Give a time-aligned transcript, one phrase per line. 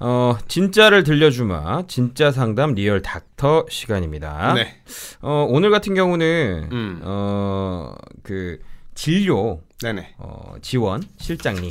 [0.00, 4.54] 어, 진짜를 들려주마 진짜 상담 real doctor 시간입니다.
[4.54, 4.80] 네.
[5.20, 7.00] 어, 오늘 같은 경우는 음.
[7.04, 8.58] 어, 그
[8.94, 10.14] 진료 네네.
[10.18, 11.70] 어, 지원 실장님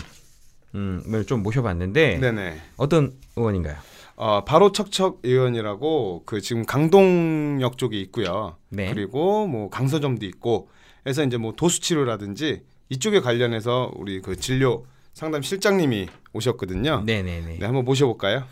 [0.75, 2.61] 음을 좀 모셔봤는데 네네.
[2.77, 3.75] 어떤 의원인가요?
[4.15, 8.57] 어, 바로 척척 의원이라고 그 지금 강동역 쪽에 있고요.
[8.69, 8.93] 네.
[8.93, 10.69] 그리고 뭐 강서점도 있고
[11.07, 14.85] 해서 이제 뭐 도수 치료라든지 이쪽에 관련해서 우리 그 진료
[15.19, 17.03] 상담 실장님이 오셨거든요.
[17.05, 17.57] 네네네.
[17.59, 18.45] 네, 한번 모셔볼까요?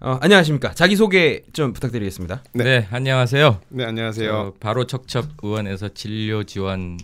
[0.00, 0.72] 어, 안녕하십니까.
[0.72, 2.44] 자기 소개 좀 부탁드리겠습니다.
[2.54, 2.64] 네.
[2.64, 3.60] 네, 안녕하세요.
[3.68, 4.30] 네, 안녕하세요.
[4.30, 6.96] 저 바로 척척 의원에서 진료 지원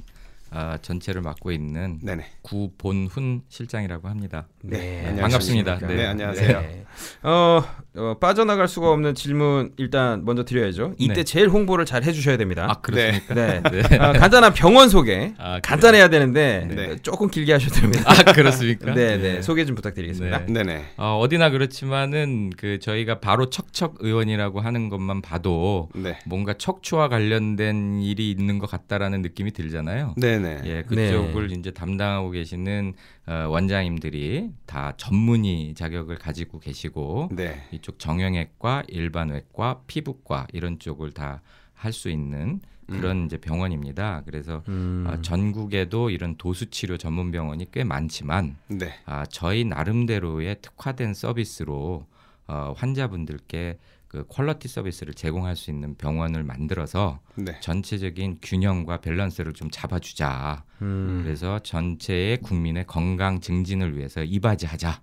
[0.48, 2.24] 아, 전체를 맡고 있는 네네.
[2.40, 4.46] 구본훈 실장이라고 합니다.
[4.62, 5.20] 네, 안녕하십니까.
[5.20, 5.78] 반갑습니다.
[5.86, 6.06] 네, 네.
[6.06, 6.60] 안녕하세요.
[6.62, 6.84] 네.
[7.24, 7.62] 어,
[7.96, 10.94] 어, 빠져나갈 수가 없는 질문 일단 먼저 드려야죠.
[10.98, 11.24] 이때 네.
[11.24, 12.66] 제일 홍보를 잘 해주셔야 됩니다.
[12.68, 13.34] 아 그렇습니까?
[13.34, 13.62] 네.
[13.70, 13.96] 네.
[13.98, 15.32] 어, 간단한 병원 소개.
[15.38, 16.96] 아, 간단해야 되는데 네.
[17.02, 18.02] 조금 길게 하셔도 됩니다.
[18.06, 18.92] 아 그렇습니까?
[18.94, 19.42] 네, 네.
[19.42, 20.46] 소개 좀 부탁드리겠습니다.
[20.46, 20.52] 네.
[20.52, 20.84] 네네.
[20.96, 26.18] 어, 어디나 그렇지만은 그 저희가 바로 척척 의원이라고 하는 것만 봐도 네.
[26.26, 30.14] 뭔가 척추와 관련된 일이 있는 것 같다라는 느낌이 들잖아요.
[30.16, 30.62] 네네.
[30.64, 32.94] 예, 그쪽을 이제 담당하고 계시는
[33.26, 37.66] 어, 원장님들이 다 전문의 자격을 가지고 계시고 네.
[37.72, 41.40] 이쪽 정형외과, 일반외과, 피부과 이런 쪽을 다
[41.84, 44.22] 할 수 있는 그런 이제 병원입니다.
[44.24, 45.04] 그래서 음.
[45.06, 48.94] 아, 전국에도 이런 도수 치료 전문 병원이 꽤 많지만 네.
[49.06, 52.06] 아, 저희 나름대로의 특화된 서비스로
[52.46, 57.58] 어, 환자분들께 그 퀄러티 서비스를 제공할 수 있는 병원을 만들어서 네.
[57.60, 60.64] 전체적인 균형과 밸런스를 좀 잡아주자.
[60.82, 61.22] 음.
[61.24, 65.00] 그래서 전체의 국민의 건강 증진을 위해서 이바지하자.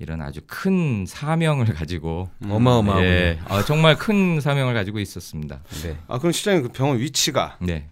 [0.00, 3.06] 이런 아주 큰 사명을 가지고 어마어마하군요.
[3.06, 5.62] 예, 어, 정말 큰 사명을 가지고 있었습니다.
[5.84, 5.96] 네.
[6.08, 7.88] 아 그럼 실장님 그 병원 위치가 네.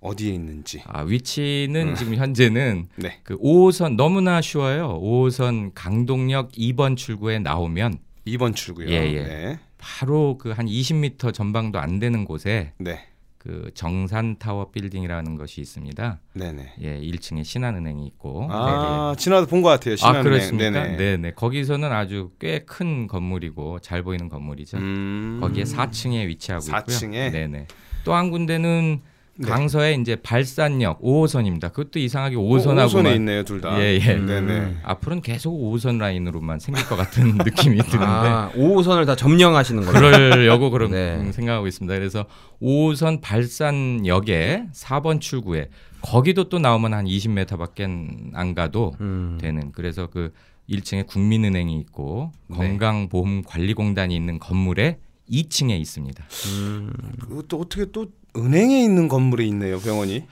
[0.00, 0.82] 어디에 있는지.
[0.86, 1.94] 아, 위치는 음.
[1.94, 3.20] 지금 현재는 네.
[3.22, 5.00] 그 5호선 너무나 쉬워요.
[5.00, 8.90] 5호선 강동역 2번 출구에 나오면 2번 출구요.
[8.90, 9.22] 예, 예.
[9.22, 9.58] 네.
[9.84, 13.00] 바로 그 한 20m 전방도 안 되는 곳에 네.
[13.38, 16.18] 그 정산 타워 빌딩이라는 것이 있습니다.
[16.32, 16.72] 네네.
[16.80, 18.48] 예, 1층에 신한은행이 있고.
[18.50, 19.94] 아 지나도 본 것 같아요.
[19.94, 20.24] 아 신한은행.
[20.24, 20.70] 그렇습니까?
[20.70, 20.96] 네네.
[20.96, 21.30] 네네.
[21.32, 24.78] 거기서는 아주 꽤 큰 건물이고 잘 보이는 건물이죠.
[24.78, 25.38] 음.
[25.42, 27.04] 거기에 4층에 위치하고 4층에?
[27.04, 27.30] 있고요.
[27.32, 27.66] 네네.
[28.04, 29.02] 또 한 군데는
[29.36, 29.48] 네.
[29.48, 31.72] 강서에 이제 발산역 5호선입니다.
[31.72, 33.76] 그것도 이상하게 5호선하고 어, 5호선에 있네요, 둘 다.
[33.80, 34.14] 예, 예.
[34.14, 34.76] 네네.
[34.84, 39.98] 앞으로는 계속 5호선 라인으로만 생길 것 같은 느낌이 드는데 아, 5호선을 다 점령하시는 거죠.
[39.98, 41.32] 그러려고 그런 네.
[41.32, 41.92] 생각하고 있습니다.
[41.94, 42.26] 그래서
[42.62, 45.68] 5호선 발산역에 4번 출구에
[46.00, 49.38] 거기도 또 나오면 한 20m밖에 안 가도 음.
[49.40, 50.32] 되는 그래서 그
[50.68, 52.56] 1층에 국민은행이 있고 네.
[52.56, 54.98] 건강보험관리공단이 있는 건물에
[55.30, 56.24] 2층에 있습니다.
[56.52, 56.92] 음.
[57.20, 58.06] 그것도 어떻게 또
[58.36, 60.26] 은행에 있는 건물에 있네요, 병원이.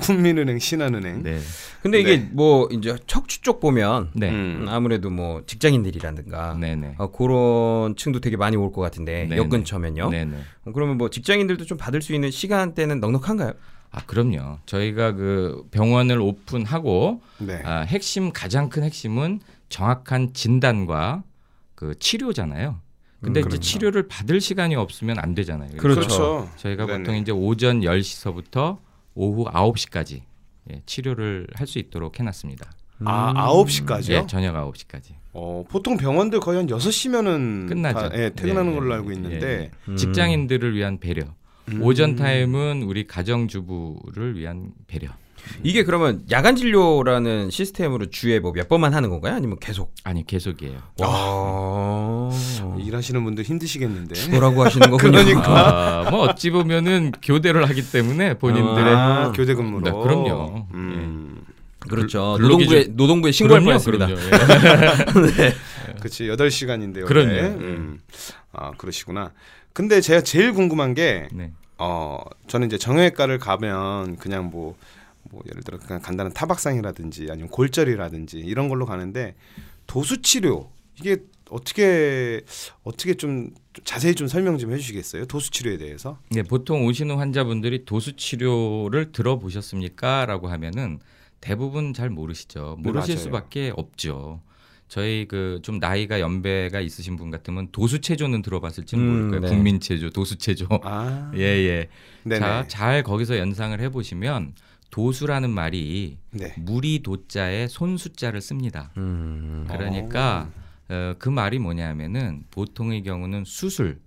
[0.00, 1.16] 국민은행, 신한은행.
[1.16, 1.22] 아.
[1.22, 1.38] 네.
[1.82, 2.28] 근데 이게 네.
[2.32, 4.30] 뭐 이제 척추 쪽 보면 네.
[4.30, 4.66] 음.
[4.68, 6.94] 아무래도 뭐 직장인들이라든가 네네.
[6.98, 9.36] 어, 그런 층도 되게 많이 올 것 같은데 네네.
[9.36, 10.08] 역 근처면요.
[10.10, 10.36] 네네.
[10.66, 13.52] 어, 그러면 뭐 직장인들도 좀 받을 수 있는 시간대는 넉넉한가요?
[13.92, 14.58] 아 그럼요.
[14.66, 17.60] 저희가 그 병원을 오픈하고 네.
[17.64, 21.24] 아, 핵심 가장 큰 핵심은 정확한 진단과
[21.74, 22.78] 그 치료잖아요.
[23.22, 23.58] 근데 음, 이제.
[23.58, 25.70] 치료를 받을 시간이 없으면 안 되잖아요.
[25.76, 26.00] 그렇죠.
[26.00, 26.50] 그렇죠.
[26.56, 26.98] 저희가 네네.
[26.98, 28.78] 보통 이제 오전 10시서부터
[29.14, 30.22] 오후 9시까지
[30.70, 32.70] 예, 치료를 할 수 있도록 해놨습니다.
[33.04, 33.36] 아, 음.
[33.36, 34.10] 9시까지요?
[34.12, 35.14] 예, 저녁 9시까지.
[35.32, 38.10] 어, 보통 병원들 거의 한 6시면은 끝나죠.
[38.16, 39.70] 예, 퇴근하는 예, 걸로 예, 알고 예, 있는데.
[39.88, 39.96] 음.
[39.96, 41.22] 직장인들을 위한 배려.
[41.68, 41.82] 음.
[41.82, 45.08] 오전 타임은 우리 가정주부를 위한 배려.
[45.62, 49.34] 이게 그러면 야간 진료라는 시스템으로 주에 뭐 몇 번만 하는 건가요?
[49.34, 49.92] 아니면 계속?
[50.04, 50.78] 아니 계속이에요.
[50.98, 52.30] 와.
[52.78, 54.28] 일하시는 분들 힘드시겠는데.
[54.30, 55.12] 뭐라고 하시는 거군요.
[55.12, 56.04] 그러니까.
[56.06, 59.84] 아, 뭐 어찌 보면은 교대를 하기 때문에 본인들의 아, 교대 근무로.
[59.84, 60.66] 네, 그럼요.
[60.74, 61.42] 음.
[61.88, 62.36] 그렇죠.
[62.38, 64.08] 근로기준- 노동부에 노동부에 신고할 뻔했습니다.
[65.40, 65.54] 예.
[65.98, 66.24] 그렇지.
[66.28, 67.06] 8시간인데요.
[67.06, 67.30] 그럼요.
[67.58, 67.98] 음.
[68.52, 69.32] 아, 그러시구나.
[69.72, 71.52] 근데 제가 제일 궁금한 게 네.
[71.78, 72.18] 어,
[72.48, 74.76] 저는 이제 정형외과를 가면 그냥 뭐,
[75.30, 79.34] 뭐 예를 들어 그냥 간단한 타박상이라든지 아니면 골절이라든지 이런 걸로 가는데
[79.86, 81.18] 도수 치료 이게
[81.50, 82.42] 어떻게
[82.84, 83.50] 어떻게 좀
[83.84, 85.26] 자세히 좀 설명 좀 해주시겠어요?
[85.26, 86.18] 도수 치료에 대해서?
[86.30, 90.98] 네, 보통 오시는 환자분들이 도수 치료를 들어보셨습니까?라고 하면은
[91.40, 92.76] 대부분 잘 모르시죠.
[92.78, 93.24] 네, 모르실 맞아요.
[93.24, 94.40] 수밖에 없죠.
[94.88, 99.40] 저희 그 좀 나이가 연배가 있으신 분 같으면 도수 체조는 들어봤을지는 음, 모를 거예요.
[99.42, 99.48] 네.
[99.48, 100.66] 국민 체조, 도수 체조.
[100.82, 101.88] 아, 예, 예.
[102.24, 102.40] 네네.
[102.40, 104.54] 자, 잘 거기서 연상을 해 보시면
[104.90, 106.54] 도수라는 말이 네.
[106.58, 108.90] 무리 도자에 손수자를 씁니다.
[108.96, 109.64] 음.
[109.68, 110.50] 그러니까
[110.88, 114.00] 어, 그 말이 뭐냐면은 보통의 경우는 수술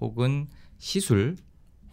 [0.00, 0.48] 혹은
[0.78, 1.36] 시술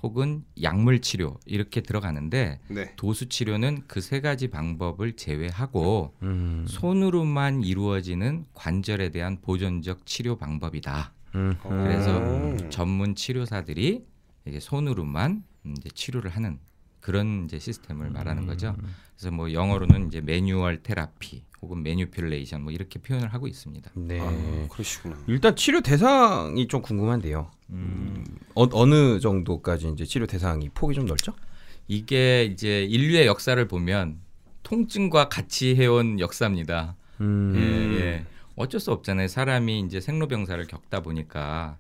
[0.02, 2.94] 혹은 약물 치료 이렇게 들어가는데 네.
[2.96, 6.66] 도수 치료는 그 세 가지 방법을 제외하고 음.
[6.70, 11.12] 손으로만 이루어지는 관절에 대한 보존적 치료 방법이다.
[11.36, 11.56] 음.
[11.62, 12.70] 그래서 음.
[12.70, 14.06] 전문 치료사들이
[14.48, 15.44] 이제 손으로만
[15.78, 16.58] 이제 치료를 하는
[17.00, 18.76] 그런 이제 시스템을 말하는 거죠.
[19.16, 23.92] 그래서 뭐 영어로는 이제 매뉴얼 테라피 혹은 매뉴필레이션 뭐 이렇게 표현을 하고 있습니다.
[23.96, 24.20] 네.
[24.22, 25.18] 아, 그러시구나.
[25.28, 27.52] 일단 치료 대상이 좀 궁금한데요.
[27.72, 28.24] 음,
[28.56, 31.34] 어, 어느 정도까지 이제 치료 대상이 폭이 좀 넓죠?
[31.88, 34.20] 이게 이제 인류의 역사를 보면
[34.64, 36.96] 통증과 같이 해온 역사입니다.
[37.22, 37.54] 음.
[37.56, 38.26] 예, 예.
[38.56, 39.28] 어쩔 수 없잖아요.
[39.28, 41.78] 사람이 이제 생로병사를 겪다 보니까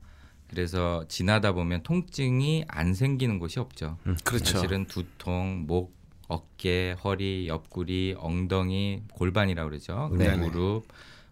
[0.50, 3.98] 그래서 지나다 보면 통증이 안 생기는 곳이 없죠.
[4.24, 4.54] 그렇죠.
[4.54, 5.94] 사실은 두통, 목,
[6.28, 10.10] 어깨, 허리, 옆구리, 엉덩이, 골반이라고 그러죠.
[10.18, 10.36] 네.
[10.36, 10.84] 무릎,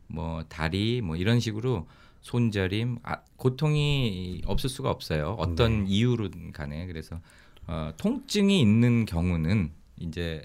[0.07, 1.87] 뭐 다리, 뭐 이런 식으로
[2.21, 5.35] 손저림, 아, 고통이 없을 수가 없어요.
[5.39, 5.89] 어떤 네.
[5.91, 7.19] 이유로든 간에 그래서
[7.67, 10.41] 어, 통증이 있는 경우는 이제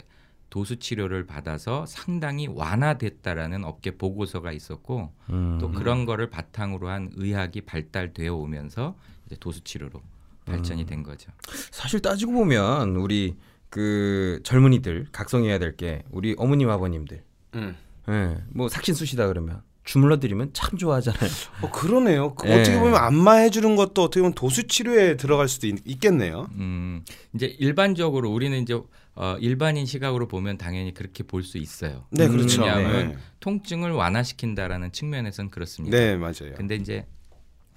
[0.52, 5.56] 도수 치료를 받아서 상당히 완화됐다라는 업계 보고서가 있었고 음.
[5.58, 8.94] 또 그런 거를 바탕으로 한 의학이 발달되어 오면서
[9.24, 10.02] 이제 도수 치료로
[10.44, 11.32] 발전이 된 거죠.
[11.70, 13.34] 사실 따지고 보면 우리
[13.70, 17.24] 그 젊은이들 각성해야 될 게 우리 어머님 아버님들
[17.54, 17.74] 음.
[18.10, 21.30] 예, 뭐 삭신 쑤시다 그러면 주물러 드리면 참 좋아하잖아요.
[21.62, 22.34] 어 그러네요.
[22.34, 22.54] 그 예.
[22.60, 27.46] 어떻게 보면 안마해 주는 것도 어떻게 보면 도수 치료에 들어갈 수도 있, 겠네요 음, 이제
[27.58, 28.78] 일반적으로 우리는 이제
[29.14, 32.06] 어, 일반인 시각으로 보면 당연히 그렇게 볼 수 있어요.
[32.10, 32.62] 네, 음, 그렇죠.
[32.62, 33.16] 왜냐하면 네.
[33.40, 35.96] 통증을 완화시킨다라는 측면에선 그렇습니다.
[35.96, 36.54] 네, 맞아요.
[36.56, 37.06] 근데 이제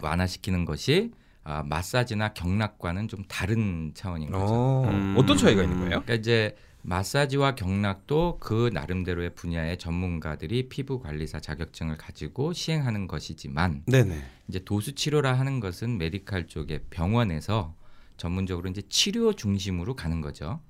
[0.02, 1.12] 완화시키는 것이
[1.44, 4.46] 아, 마사지나 경락과는 좀 다른 차원인 거죠.
[4.54, 5.16] 어, 음.
[5.18, 5.90] 어떤 차이가 있는 거예요?
[6.02, 6.56] 그러니까 이제
[6.88, 14.24] 마사지와 경락도 그 나름대로의 분야의 전문가들이 피부 관리사 자격증을 가지고 시행하는 것이지만 네네.
[14.48, 17.76] 이제 도수 치료라 하는 것은 메디칼 쪽의 병원에서
[18.18, 20.62] 전문적으로 이제 치료 중심으로 가는 거죠.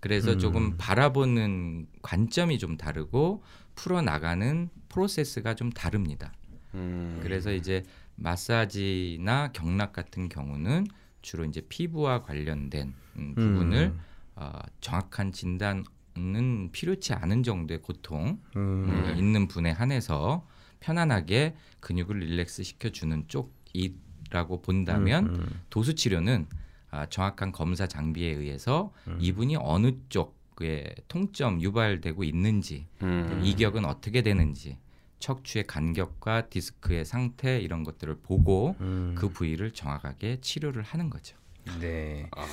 [0.00, 0.38] 그래서 음.
[0.40, 3.44] 조금 바라보는 관점이 좀 다르고
[3.76, 6.32] 풀어 나가는 프로세스가 좀 다릅니다.
[6.74, 7.20] 음.
[7.22, 7.84] 그래서 이제
[8.16, 10.88] 마사지나 경락 같은 경우는
[11.22, 14.00] 주로 이제 피부와 관련된 음, 부분을 음.
[14.34, 18.84] 어, 정확한 진단은 필요치 않은 정도의 고통 음.
[18.88, 20.46] 음, 있는 분에 한해서
[20.80, 25.60] 편안하게 근육을 릴렉스 시켜주는 쪽이라고 본다면 음, 음.
[25.70, 26.46] 도수 치료는
[26.90, 33.40] 아, 정확한 검사 장비에 의해서 이분이 어느 쪽에 통점 유발되고 있는지 음.
[33.42, 34.76] 이격은 어떻게 되는지
[35.18, 39.14] 척추의 간격과 디스크의 상태 이런 것들을 보고 음.
[39.16, 41.36] 그 부위를 정확하게 치료를 하는 거죠.
[41.80, 42.26] 네.
[42.32, 42.44] 아,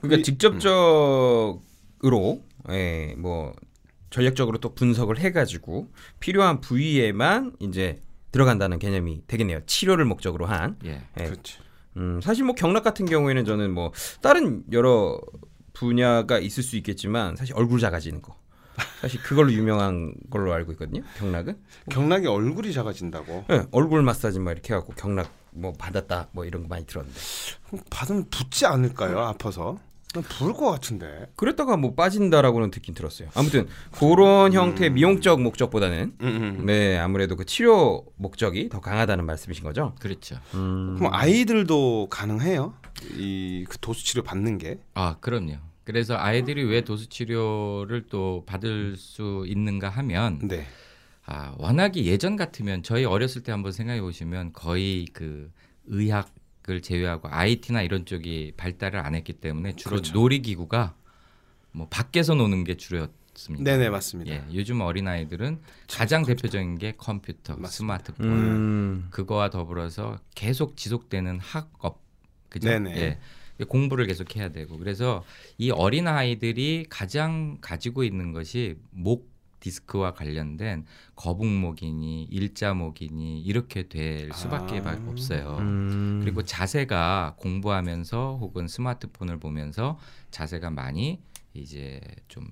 [0.00, 1.62] 그러니까 이- 직접적으로
[2.70, 3.54] 예, 뭐
[4.10, 5.88] 전략적으로 또 분석을 해 가지고
[6.20, 9.60] 필요한 부위에만 이제 들어간다는 개념이 되겠네요.
[9.66, 10.76] 치료를 목적으로 한.
[10.84, 11.02] 예.
[11.20, 11.24] 예.
[11.24, 11.58] 그렇지.
[11.96, 13.92] 음, 사실 뭐 경락 같은 경우에는 저는 뭐
[14.22, 15.18] 다른 여러
[15.72, 18.36] 분야가 있을 수 있겠지만 사실 얼굴 작아지는 거.
[19.00, 21.02] 사실 그걸로 유명한 걸로 알고 있거든요.
[21.18, 21.56] 경락은.
[21.90, 23.44] 경락이 얼굴이 작아진다고.
[23.50, 27.18] 예, 얼굴 마사지 막 이렇게 해갖고 경락 뭐 받았다 뭐 이런 거 많이 들었는데.
[27.90, 29.18] 받으면 붓지 않을까요?
[29.20, 29.78] 아파서.
[30.14, 31.26] 부을 것 같은데.
[31.36, 33.28] 그랬다가 뭐 빠진다라고는 듣긴 들었어요.
[33.34, 36.26] 아무튼 그런 형태의 미용적 목적보다는 음,
[36.60, 36.66] 음.
[36.66, 39.94] 네 아무래도 그 치료 목적이 더 강하다는 말씀이신 거죠.
[40.00, 40.36] 그렇죠.
[40.54, 40.96] 음.
[40.98, 42.74] 그럼 아이들도 가능해요?
[43.16, 44.78] 이 그 도수 치료 받는 게?
[44.94, 45.56] 아, 그럼요.
[45.84, 50.66] 그래서 아이들이 왜 도수 치료를 또 받을 수 있는가 하면 네.
[51.30, 55.52] 아, 워낙에 예전 같으면 저희 어렸을 때 한번 생각해 보시면 거의 그
[55.84, 60.14] 의학을 제외하고 IT나 이런 쪽이 발달을 안 했기 때문에 주로 그렇죠.
[60.14, 60.94] 놀이기구가
[61.72, 63.62] 뭐 밖에서 노는 게 주였습니다.
[63.62, 64.32] 네네 맞습니다.
[64.32, 67.68] 예, 요즘 어린 아이들은 가장 대표적인 게 컴퓨터, 맞습니다.
[67.68, 69.06] 스마트폰 음.
[69.10, 72.00] 그거와 더불어서 계속 지속되는 학업,
[72.48, 72.70] 그죠?
[72.70, 72.96] 네네.
[73.60, 75.24] 예, 공부를 계속 해야 되고 그래서
[75.58, 80.84] 이 어린 아이들이 가장 가지고 있는 것이 목 디스크와 관련된
[81.16, 84.98] 거북목이니 일자목이니 이렇게 될 수밖에 아.
[85.06, 85.56] 없어요.
[85.60, 86.20] 음.
[86.22, 89.98] 그리고 자세가 공부하면서 혹은 스마트폰을 보면서
[90.30, 91.20] 자세가 많이
[91.54, 92.46] 이제 좀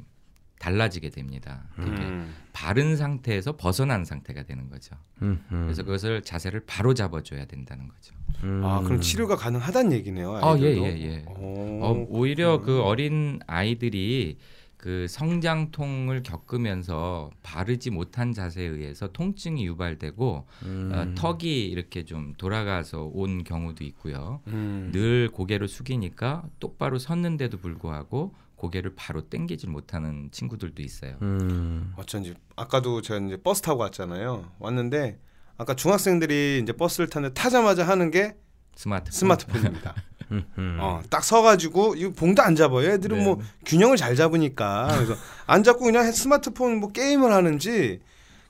[0.58, 1.64] 달라지게 됩니다.
[1.76, 2.34] 되게 음.
[2.52, 4.96] 바른 상태에서 벗어난 상태가 되는 거죠.
[5.22, 5.64] 음, 음.
[5.64, 8.14] 그래서 그것을 자세를 바로 잡아줘야 된다는 거죠.
[8.42, 8.62] 음.
[8.64, 10.34] 아 그럼 치료가 가능하다는 얘기네요.
[10.36, 10.82] 아, 아이들도?
[10.82, 11.24] 예, 예, 예.
[11.26, 11.84] 오.
[11.84, 14.38] 어, 오히려 그 어린 아이들이
[14.76, 20.92] 그 성장통을 겪으면서 바르지 못한 자세에 의해서 통증이 유발되고 음.
[20.94, 24.40] 어, 턱이 이렇게 좀 돌아가서 온 경우도 있고요.
[24.48, 24.90] 음.
[24.92, 31.16] 늘 고개를 숙이니까 똑바로 섰는데도 불구하고 고개를 바로 당기질 못하는 친구들도 있어요.
[31.22, 31.92] 음.
[31.96, 34.52] 어쩐지 아까도 제가 이제 버스 타고 왔잖아요.
[34.58, 35.18] 왔는데
[35.58, 38.36] 아까 중학생들이 이제 버스를 타는데 타자마자 하는 게
[38.76, 39.12] 스마트폰.
[39.12, 39.94] 스마트폰입니다.
[40.32, 40.78] 음.
[40.80, 42.88] 어, 딱 서가지고 이거 봉도 안 잡아요.
[42.90, 43.24] 애들은 네.
[43.24, 45.14] 뭐 균형을 잘 잡으니까 그래서
[45.46, 48.00] 안 잡고 그냥 스마트폰 뭐 게임을 하는지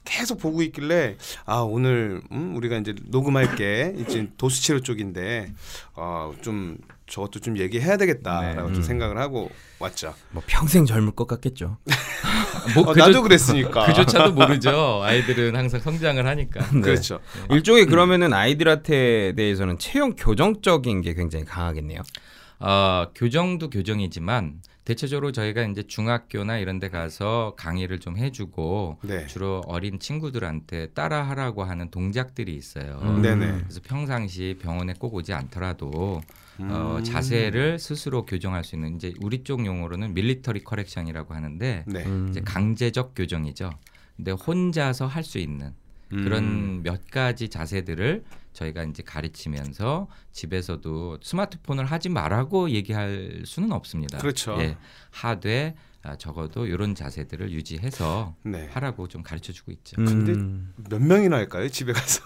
[0.04, 5.52] 계속 보고 있길래 아 오늘 음, 우리가 이제 녹음할 게 이제 도수치료 쪽인데
[5.94, 8.74] 어 좀 저것도 좀 얘기해야 되겠다라고 네.
[8.74, 8.82] 좀 음.
[8.82, 10.14] 생각을 하고 왔죠.
[10.30, 11.78] 뭐 평생 젊을 것 같겠죠.
[12.74, 13.86] 뭐 어, 그조- 나도 그랬으니까.
[13.86, 15.02] 그조차도 모르죠.
[15.04, 16.66] 아이들은 항상 성장을 하니까.
[16.74, 16.80] 네.
[16.80, 17.20] 그렇죠.
[17.50, 22.00] 일종의 그러면은 아이들한테 대해서는 체형 교정적인 게 굉장히 강하겠네요.
[22.58, 29.26] 어, 교정도 교정이지만 대체적으로 저희가 이제 중학교나 이런 데 가서 강의를 좀 해주고 네.
[29.26, 33.00] 주로 어린 친구들한테 따라하라고 하는 동작들이 있어요.
[33.02, 33.20] 음.
[33.20, 33.46] 네네.
[33.62, 36.20] 그래서 평상시 병원에 꼭 오지 않더라도
[36.58, 37.04] 어, 음.
[37.04, 42.04] 자세를 스스로 교정할 수 있는 이제 우리 쪽 용어로는 military correction이라고 하는데 네.
[42.06, 42.28] 음.
[42.30, 43.70] 이제 강제적 교정이죠.
[44.16, 45.72] 근데 혼자서 할 수 있는
[46.12, 46.22] 음.
[46.24, 48.22] 그런 몇 가지 자세들을
[48.56, 54.18] 저희가 이제 가르치면서 집에서도 스마트폰을 하지 말라고 얘기할 수는 없습니다.
[54.18, 54.56] 그렇죠.
[54.60, 54.76] 예,
[55.10, 58.68] 하되 아, 적어도 이런 자세들을 유지해서 네.
[58.72, 59.96] 하라고 좀 가르쳐 주고 있죠.
[59.96, 60.72] 근데 음.
[60.88, 61.68] 몇 명이나 할까요?
[61.68, 62.22] 집에 가서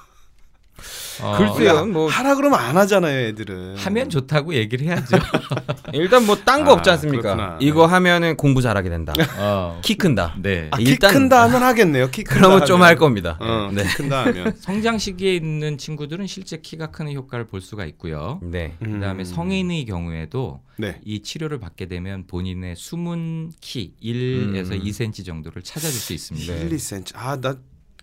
[1.22, 1.68] 어, 글쎄요.
[1.76, 3.76] 야, 뭐- 하라 그러면 안 하잖아요, 애들은.
[3.76, 5.16] 하면 좋다고 얘기를 해야죠.
[5.92, 7.34] 일단 뭐 딴 거 아, 없지 않습니까?
[7.34, 7.58] 그렇구나.
[7.60, 9.12] 이거 하면은 공부 잘하게 된다.
[9.38, 10.34] 어, 키 큰다.
[10.40, 10.68] 네.
[10.70, 12.10] 아, 일단- 키 큰다 하면 하겠네요.
[12.10, 12.80] 키 큰다 그러면 좀.
[12.82, 13.36] 할 겁니다.
[13.40, 13.82] 어, 네.
[13.84, 14.54] 키 큰다 하면.
[14.60, 18.40] 성장 시기에 있는 친구들은 실제 키가 크는 효과를 볼 수가 있고요.
[18.42, 18.74] 네.
[18.82, 19.24] 그다음에 음.
[19.24, 20.98] 성인의 경우에도 네.
[21.04, 24.80] 이 치료를 받게 되면 본인의 숨은 키 1에서 음.
[24.82, 26.54] 2cm 정도를 찾아줄 수 있습니다.
[26.54, 26.60] 네.
[26.62, 27.12] 1, 2cm.
[27.16, 27.56] 아, 나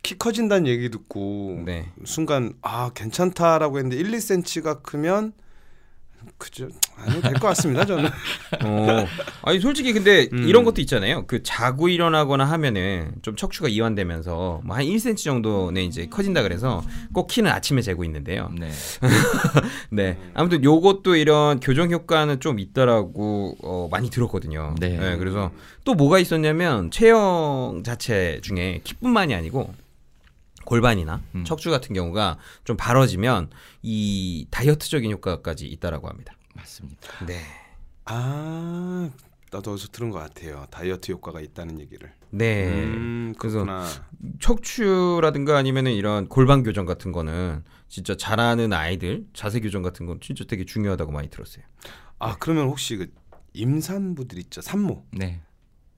[0.04, 1.92] 키 커진다는 얘기 듣고 네.
[2.06, 5.34] 순간 아, 괜찮다라고 했는데 1, 2cm가 크면
[6.38, 6.68] 그죠.
[6.98, 8.06] 아니 될것 같습니다, 저는.
[8.66, 9.06] 어.
[9.44, 10.48] 아니 솔직히 근데 음.
[10.48, 11.25] 이런 것도 있잖아요.
[11.25, 17.27] 그 자고 일어나거나 하면은 좀 척추가 이완되면서 뭐 한 1cm 정도는 이제 커진다 그래서 꼭
[17.27, 18.51] 키는 아침에 재고 있는데요.
[18.60, 18.70] 네.
[19.89, 20.18] 네.
[20.34, 24.75] 아무튼 요것도 이런 교정 효과는 좀 있다라고 어, 많이 들었거든요.
[24.80, 25.16] 네.
[25.18, 25.51] 그래서
[25.86, 29.74] 또 뭐가 있었냐면 체형 자체 중에 키뿐만이 아니고
[30.68, 31.46] 골반이나 음.
[31.46, 33.50] 척추 같은 경우가 좀 바로지면
[33.84, 36.34] 이 다이어트적인 효과까지 있다라고 합니다.
[36.56, 37.26] 맞습니다.
[37.26, 37.40] 네.
[38.04, 39.10] 아,
[39.50, 40.66] 나도 어디서 들은 것 같아요.
[40.70, 42.12] 다이어트 효과가 있다는 얘기를.
[42.32, 42.68] 네.
[42.68, 43.66] 음, 그래서.
[44.42, 50.44] 척추라든가 아니면은 이런 골반 교정 같은 거는 진짜 잘하는 아이들 자세 교정 같은 건 진짜
[50.44, 51.64] 되게 중요하다고 많이 들었어요.
[52.20, 53.14] 아, 그러면 혹시 그
[53.54, 55.06] 임산부들 있죠, 산모.
[55.12, 55.42] 네.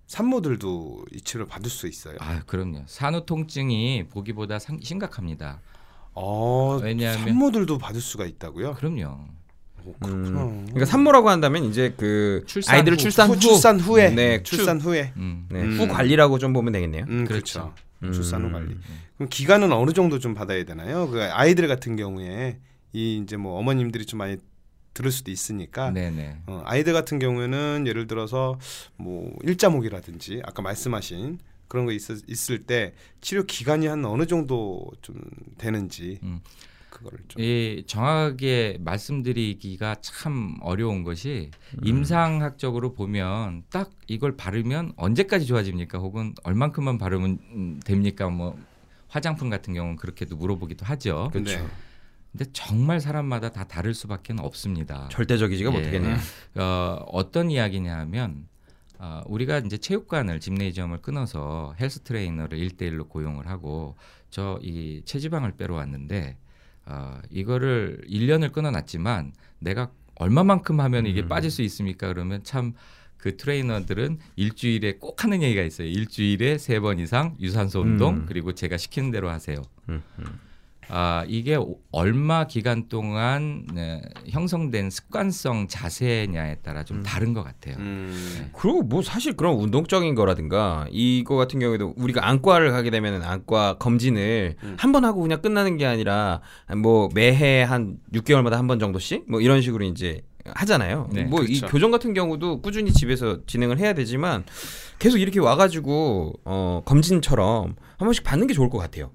[0.09, 2.15] 산모들도 이 치료를 받을 수 있어요.
[2.19, 2.81] 아, 그럼요.
[2.87, 5.61] 산후 통증이 보기보다 상- 심각합니다.
[6.15, 8.73] 어, 왜냐하면- 산모들도 받을 수가 있다고요?
[8.73, 9.19] 그럼요.
[9.85, 10.43] 오, 그렇구나.
[10.45, 10.65] 음.
[10.65, 14.81] 그러니까 산모라고 한다면 이제 그 출산 아이들을 후, 출산 후, 후, 출산 후에, 네, 출산
[14.81, 15.13] 후에.
[15.15, 15.45] 음.
[15.51, 15.79] 네, 음.
[15.79, 17.05] 후 관리라고 좀 보면 되겠네요.
[17.07, 17.73] 음, 그렇죠.
[17.99, 18.15] 그렇죠.
[18.15, 18.51] 출산 후 음.
[18.53, 18.77] 관리.
[19.15, 21.07] 그럼 기간은 어느 정도 좀 받아야 되나요?
[21.09, 22.57] 그 아이들 같은 경우에
[22.93, 24.37] 이 이제 뭐 어머님들이 좀 많이
[24.93, 26.37] 들을 수도 있으니까 네, 네.
[26.47, 28.59] 어, 아이들 같은 경우에는 예를 들어서
[28.97, 35.15] 뭐 일자목이라든지 아까 말씀하신 그런 거 있, 있을 때 치료 기간이 한 어느 정도 좀
[35.57, 36.41] 되는지 음.
[36.89, 41.51] 그거를 좀이 정확하게 말씀드리기가 참 어려운 것이
[41.83, 45.99] 임상학적으로 보면 딱 이걸 바르면 언제까지 좋아집니까?
[45.99, 48.29] 혹은 얼만큼만 바르면 음, 됩니까?
[48.29, 48.57] 뭐
[49.07, 51.29] 화장품 같은 경우는 그렇게도 물어보기도 하죠.
[51.31, 51.59] 그렇죠.
[51.59, 51.67] 네.
[52.31, 55.07] 근데 정말 사람마다 다 다를 수밖에 없습니다.
[55.11, 55.75] 절대적이지가 예.
[55.77, 56.15] 못하겠네요.
[56.55, 58.47] 어, 어떤 이야기냐 하면
[58.99, 63.95] 어, 우리가 이제 체육관을 짐네이지엄을 끊어서 헬스 트레이너를 일대일로 고용을 하고
[64.29, 66.37] 저 이 체지방을 빼러 왔는데
[66.85, 71.27] 어, 이거를 1년을 끊어놨지만 내가 얼마만큼 하면 이게 음.
[71.29, 72.07] 빠질 수 있습니까?
[72.07, 72.73] 그러면 참
[73.19, 75.87] 그 트레이너들은 일주일에 꼭 하는 얘기가 있어요.
[75.89, 78.25] 일주일에 세 번 이상 유산소 운동 음.
[78.25, 79.61] 그리고 제가 시키는 대로 하세요.
[79.89, 80.39] 음, 음.
[80.91, 87.03] 아 이게 오- 얼마 기간 동안 네, 형성된 습관성 자세냐에 따라 좀 음.
[87.03, 87.75] 다른 것 같아요.
[87.77, 93.77] 음, 그리고 뭐 사실 그런 운동적인 거라든가 이거 같은 경우에도 우리가 안과를 가게 되면 안과
[93.77, 94.75] 검진을 음.
[94.79, 96.41] 한번 하고 그냥 끝나는 게 아니라
[96.81, 101.09] 뭐 매해 한 6개월마다 한 번 정도씩 뭐 이런 식으로 이제 하잖아요.
[101.11, 101.67] 네, 뭐이 그렇죠.
[101.67, 104.43] 교정 같은 경우도 꾸준히 집에서 진행을 해야 되지만
[104.97, 109.11] 계속 이렇게 와가지고 어 검진처럼 한 번씩 받는 게 좋을 것 같아요.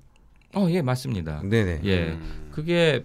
[0.55, 1.43] 어, 예, 맞습니다.
[1.45, 1.81] 네네.
[1.85, 2.49] 예, 음.
[2.53, 3.05] 그게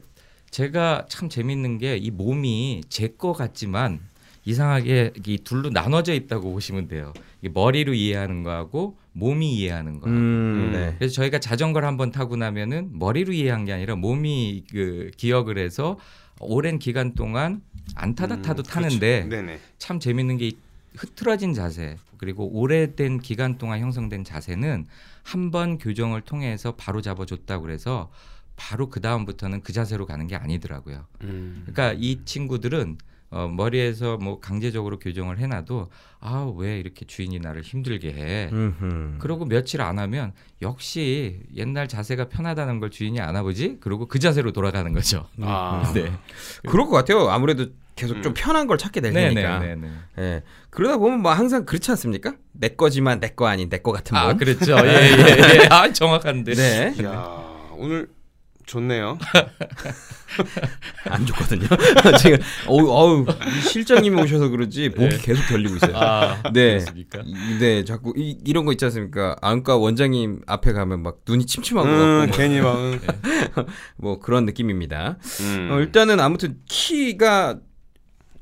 [0.52, 4.00] 제가 참 재밌는 게 이 몸이 제 거 같지만
[4.46, 7.14] 이상하게 이 둘로 나눠져 있다고 보시면 돼요.
[7.42, 10.08] 이 머리로 이해하는 거하고 몸이 이해하는 거.
[10.10, 10.70] 음, 음.
[10.74, 10.96] 네.
[10.98, 15.98] 그래서 저희가 자전거를 한번 타고 나면은 머리로 이해한 게 아니라 몸이 그 기억을 해서
[16.40, 17.62] 오랜 기간 동안
[17.96, 18.72] 안 타다 음, 타도 그렇죠.
[18.72, 19.60] 타는데 네네.
[19.78, 20.54] 참 재밌는 게이
[20.96, 24.86] 흐트러진 자세 그리고 오래된 기간 동안 형성된 자세는
[25.32, 28.12] 한 번 교정을 통해서 바로 잡아줬다고 그래서
[28.56, 31.06] 바로 그 다음부터는 그 자세로 가는 게 아니더라고요.
[31.24, 31.64] 음.
[31.66, 32.98] 그러니까 이 친구들은
[33.32, 38.50] 어, 머리에서 뭐 강제적으로 교정을 해놔도 아 왜 이렇게 주인이 나를 힘들게 해.
[38.52, 39.18] 음흠.
[39.20, 40.34] 그러고 며칠 안 하면
[40.64, 43.78] 역시 옛날 자세가 편하다는 걸 주인이 아나 보지?
[43.82, 45.28] 그러고 그 자세로 돌아가는 거죠.
[45.42, 46.12] 아, 네.
[46.68, 47.30] 그럴 것 같아요.
[47.30, 47.68] 아무래도
[48.00, 48.22] 계속 음.
[48.22, 49.60] 좀 편한 걸 찾게 될 네, 테니까.
[49.60, 50.24] 네, 네, 네.
[50.24, 50.44] 예.
[50.70, 52.34] 그러다 보면 뭐 항상 그렇지 않습니까?
[52.54, 54.38] 내 거지만 내 거 아닌 내 거 같은 아, 몸.
[54.38, 54.78] 그렇죠.
[54.86, 55.68] 예, 예, 예.
[55.70, 56.54] 아, 정확한데.
[56.54, 56.96] 네.
[57.04, 57.38] 야
[57.78, 58.08] 오늘
[58.66, 59.18] 좋네요.
[61.10, 61.68] 안 좋거든요.
[62.22, 62.38] 지금
[62.68, 63.26] 어우, 어우
[63.58, 65.18] 이 실장님이 오셔서 그런지 목이 네.
[65.18, 65.98] 계속 결리고 있어요.
[65.98, 66.74] 아, 네.
[66.78, 67.22] 그렇습니까?
[67.26, 69.36] 이- 네, 자꾸 이, 이런 거 있지 않습니까?
[69.42, 73.00] 안과 원장님 앞에 가면 막 눈이 침침한 것 음, 같고 괜히 막 음.
[73.98, 75.18] 뭐 그런 느낌입니다.
[75.42, 75.70] 음.
[75.72, 77.60] 어, 일단은 아무튼 키가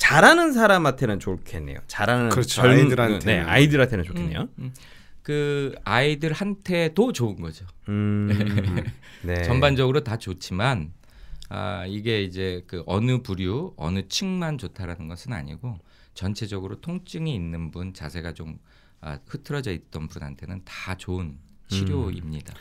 [0.07, 1.79] 잘하는 사람한테는 좋겠네요.
[1.87, 2.61] 잘하는 그렇죠.
[2.61, 3.19] 젊은- 아이들한테는.
[3.25, 4.39] 네, 아이들한테는 좋겠네요.
[4.41, 4.73] 음, 음.
[5.21, 7.65] 그 아이들한테도 좋은 거죠.
[7.89, 8.29] 음,
[9.23, 9.43] 네.
[9.43, 10.93] 전반적으로 다 좋지만
[11.49, 15.77] 아, 이게 이제 그 어느 부류, 어느 층만 좋다라는 것은 아니고
[16.13, 18.59] 전체적으로 통증이 있는 분, 자세가 좀
[19.01, 21.37] 아, 흐트러져 있던 분한테는 다 좋은
[21.67, 22.53] 치료입니다.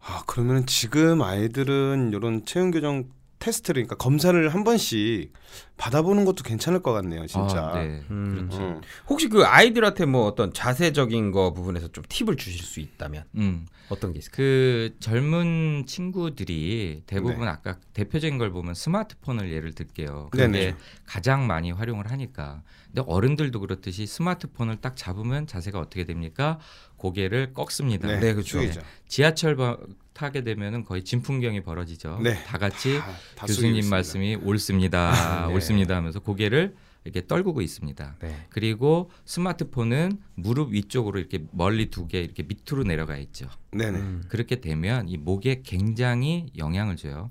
[0.00, 3.04] 아 그러면 지금 아이들은 이런 체형 교정
[3.42, 5.32] 테스트를 그러니까 검사를 한 번씩
[5.76, 7.70] 받아보는 것도 괜찮을 것 같네요, 진짜.
[7.70, 8.00] 아, 네.
[8.10, 8.48] 음.
[8.52, 8.80] 음.
[9.08, 13.66] 혹시 그 아이들한테 뭐 어떤 자세적인 거 부분에서 좀 팁을 주실 수 있다면 음.
[13.88, 14.36] 어떤 게 있을까요?
[14.36, 17.46] 그 젊은 친구들이 대부분 네.
[17.48, 20.28] 아까 대표적인 걸 보면 스마트폰을 예를 들게요.
[20.30, 20.76] 그게 네네.
[21.04, 22.62] 가장 많이 활용을 하니까.
[22.86, 26.60] 근데 어른들도 그렇듯이 스마트폰을 딱 잡으면 자세가 어떻게 됩니까?
[27.06, 28.06] 고개를 꺾습니다.
[28.06, 28.60] 네, 네, 그렇죠.
[28.60, 28.80] 숙이죠.
[29.08, 29.76] 지하철 바-
[30.12, 32.20] 타게 되면은 거의 진풍경이 벌어지죠.
[32.22, 32.42] 네.
[32.44, 33.88] 다 같이 다- 다 교수님.
[33.90, 35.46] 말씀이 옳습니다.
[35.48, 35.54] 네.
[35.54, 38.16] 옳습니다 하면서 고개를 이렇게 떨구고 있습니다.
[38.20, 38.46] 네.
[38.50, 43.48] 그리고 스마트폰은 무릎 위쪽으로 이렇게 멀리 두 개 이렇게 밑으로 내려가 있죠.
[43.72, 43.98] 네네.
[43.98, 44.22] 음.
[44.28, 47.30] 그렇게 되면 이 목에 굉장히 영향을 줘요.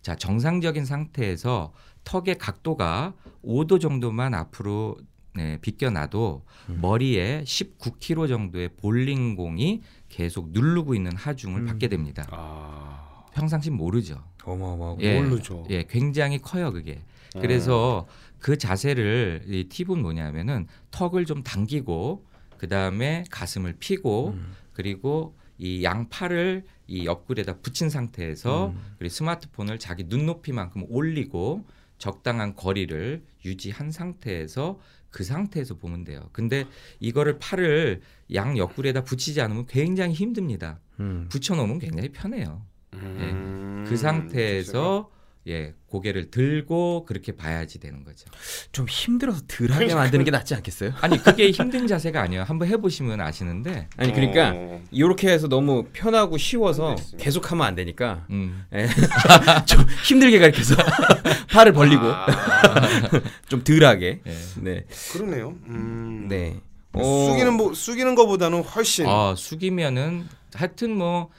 [0.00, 3.14] 자, 정상적인 상태에서 턱의 각도가
[3.44, 4.96] 5도 정도만 앞으로
[5.34, 6.78] 네, 비껴놔도 음.
[6.80, 11.66] 머리에 19kg 정도의 볼링공이 계속 누르고 있는 하중을 음.
[11.66, 12.26] 받게 됩니다.
[12.30, 14.22] 아 평상시 모르죠.
[14.44, 15.20] 어마어마하고 예.
[15.20, 15.64] 모르죠.
[15.70, 17.02] 예, 굉장히 커요 그게.
[17.36, 17.40] 음.
[17.40, 18.06] 그래서
[18.38, 22.26] 그 자세를 이 팁은 뭐냐면은 턱을 좀 당기고
[22.58, 24.52] 그 다음에 가슴을 펴고 음.
[24.72, 28.80] 그리고 이 양팔을 이 옆구리에다 붙인 상태에서 음.
[28.98, 31.64] 그리고 스마트폰을 자기 눈높이만큼 올리고
[31.98, 34.78] 적당한 거리를 유지한 상태에서
[35.12, 36.28] 그 상태에서 보면 돼요.
[36.32, 36.66] 근데
[36.98, 38.00] 이거를 팔을
[38.34, 40.80] 양 옆구리에다 붙이지 않으면 굉장히 힘듭니다.
[40.98, 41.28] 음.
[41.30, 42.66] 붙여놓으면 굉장히 편해요.
[42.94, 45.10] 음, 그 상태에서
[45.48, 48.26] 예 고개를 들고 그렇게 봐야지 되는 거죠.
[48.70, 50.92] 좀 힘들어서 덜하게 만드는 게 낫지 않겠어요?
[51.00, 52.44] 아니 그게 힘든 자세가 아니에요.
[52.44, 53.88] 한번 해보시면 아시는데.
[53.96, 54.80] 아니 그러니까 어.
[54.92, 57.24] 이렇게 해서 너무 편하고 쉬워서 알겠습니다.
[57.24, 58.64] 계속 하면 안 되니까 음.
[58.72, 58.86] 예.
[59.66, 60.76] 좀 힘들게 가르쳐서
[61.50, 62.26] 팔을 벌리고 아,
[63.48, 64.36] 좀 덜하게 예.
[64.60, 65.56] 네 그러네요.
[65.66, 66.26] 음.
[66.28, 66.60] 네.
[66.94, 71.30] 숙이는 뭐 숙이는 거보다는 훨씬 아 숙이면은 하여튼 뭐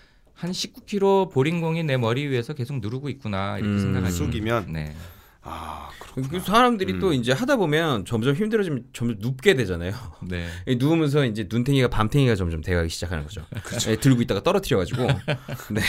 [0.44, 4.74] 한 19kg 보링공이 내 머리 위에서 계속 누르고 있구나 이렇게 음, 생각하시면 숙이면?
[4.74, 4.94] 네.
[5.42, 6.44] 아그 그렇구나.
[6.44, 7.00] 사람들이 음.
[7.00, 9.94] 또 이제 하다 보면 점점 힘들어지면 점점 눕게 되잖아요.
[10.28, 10.46] 네.
[10.68, 13.46] 이 누우면서 이제 눈탱이가 밤탱이가 점점 돼가기 시작하는 거죠.
[13.88, 15.08] 예, 들고 있다가 떨어뜨려가지고.
[15.72, 15.82] 네.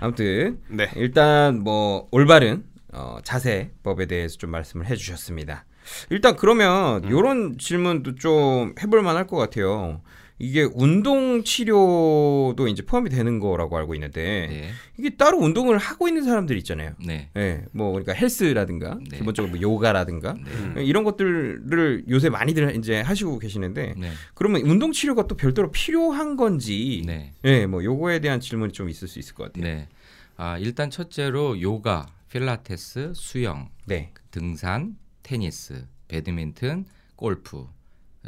[0.00, 0.90] 아무튼 네.
[0.96, 5.66] 일단 뭐 올바른 어, 자세법에 대해서 좀 말씀을 해주셨습니다.
[6.08, 10.00] 일단 그러면 이런 질문도 좀 해볼 만할 것 같아요.
[10.42, 14.70] 이게 운동 치료도 이제 포함이 되는 거라고 알고 있는데 네.
[14.98, 16.94] 이게 따로 운동을 하고 있는 사람들 있잖아요.
[16.98, 17.30] 네.
[17.36, 19.18] 예, 뭐 그러니까 헬스라든가 네.
[19.18, 20.40] 기본적으로 뭐 요가라든가 네.
[20.40, 20.74] 음.
[20.78, 24.10] 예, 이런 것들을 요새 많이들 이제 하시고 계시는데 네.
[24.34, 27.34] 그러면 운동 치료가 또 별도로 필요한 건지 네.
[27.44, 29.62] 예, 뭐 요거에 대한 질문이 좀 있을 수 있을 것 같아요.
[29.62, 29.88] 네.
[30.36, 34.10] 아, 일단 첫째로 요가, 필라테스, 수영, 네.
[34.32, 37.68] 등산, 테니스, 배드민턴, 골프,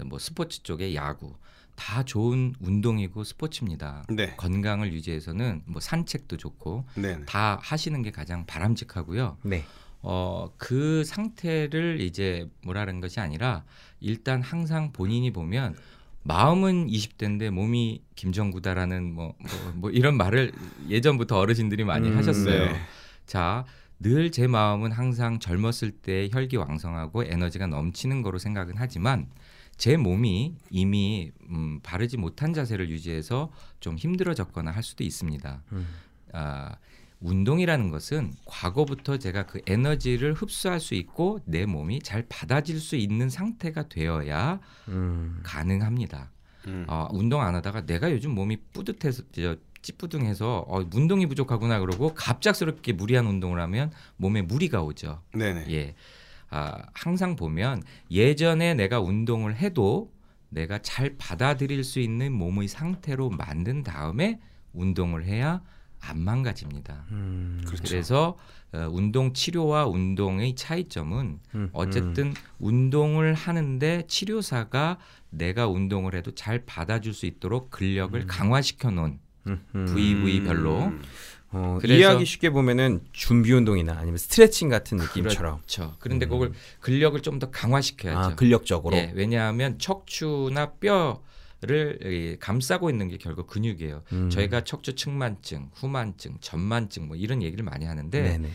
[0.05, 1.35] 뭐 스포츠 쪽에 야구
[1.77, 4.05] 다 좋은 운동이고 스포츠입니다.
[4.09, 4.35] 네.
[4.37, 7.17] 건강을 유지해서는 뭐 산책도 좋고 네.
[7.17, 7.25] 네.
[7.27, 9.39] 다 하시는 게 가장 바람직하고요.
[9.43, 9.65] 네.
[10.03, 13.65] 어, 그 상태를 이제 뭐라는 것이 아니라
[14.01, 15.77] 일단 항상 본인이 보면
[16.23, 20.53] 마음은 20대인데 몸이 김정구다라는 뭐, 뭐, 뭐 이런 말을
[20.89, 22.67] 예전부터 어르신들이 많이 음, 하셨어요.
[22.67, 22.81] 네.
[23.27, 23.65] 자,
[24.01, 29.27] 늘 제 마음은 항상 젊었을 때 혈기왕성하고 에너지가 넘치는 거로 생각은 하지만
[29.77, 35.63] 제 몸이 이미 음, 바르지 못한 자세를 유지해서 좀 힘들어졌거나 할 수도 있습니다.
[35.73, 35.89] 음.
[36.33, 36.77] 아,
[37.21, 43.31] 운동이라는 것은 과거부터 제가 그 에너지를 흡수할 수 있고 내 몸이 잘 받아질 수 있는
[43.31, 45.41] 상태가 되어야 음.
[45.43, 46.31] 가능합니다.
[46.67, 46.85] 음.
[46.89, 52.95] 아, 운동 안 하다가 내가 요즘 몸이 뿌듯해서 저, 찌뿌둥해서 어, 운동이 부족하구나 그러고 갑작스럽게
[52.95, 55.23] 무리한 운동을 하면 몸에 무리가 오죠.
[55.35, 55.67] 네네.
[55.71, 55.95] 예.
[56.55, 60.13] 아, 항상 보면 예전에 내가 운동을 해도
[60.51, 64.39] 내가 잘 받아들일 수 있는 몸의 상태로 만든 다음에
[64.73, 65.63] 운동을 해야
[66.01, 67.07] 안 망가집니다.
[67.11, 67.83] 음, 그렇죠.
[67.85, 68.39] 그래서
[68.73, 74.99] 어, 운동 치료와 운동의 차이점은 음, 어쨌든 운동을 하는데 치료사가
[75.31, 79.85] 내가 운동을 해도 잘 받아줄 수 있도록 근력을 강화시켜 놓은 음, 음.
[79.87, 81.03] 부위 부위별로 음.
[81.55, 85.95] 어, 이해하기 쉽게 보면은 준비 운동이나 아니면 스트레칭 같은 느낌처럼 그렇죠.
[86.01, 88.19] 그런데 그걸 근력을 좀 더 강화시켜야죠.
[88.19, 94.03] 아, 근력적으로 예, 왜냐하면 척추나 뼈를 이, 감싸고 있는 게 결국 근육이에요.
[94.13, 94.31] 음.
[94.31, 98.51] 저희가 척추 측만증, 후만증, 전만증 뭐 이런 얘기를 많이 하는데 네네.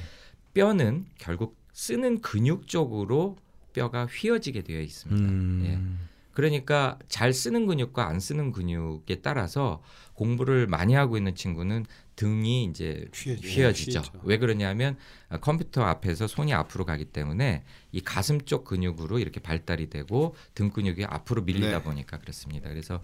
[0.54, 3.38] 뼈는 결국 쓰는 근육 쪽으로
[3.74, 5.22] 뼈가 휘어지게 되어 있습니다.
[5.22, 5.64] 음.
[5.66, 6.10] 예.
[6.32, 9.82] 그러니까 잘 쓰는 근육과 안 쓰는 근육에 따라서
[10.14, 11.86] 공부를 많이 하고 있는 친구는
[12.20, 14.02] 등이 이제 휘어지- 휘어지죠.
[14.24, 14.98] 왜 그러냐면
[15.30, 20.70] 아, 컴퓨터 앞에서 손이 앞으로 가기 때문에 이 가슴 쪽 근육으로 이렇게 발달이 되고 등
[20.70, 21.82] 근육이 앞으로 밀리다 네.
[21.84, 22.68] 보니까 그렇습니다.
[22.68, 23.02] 그래서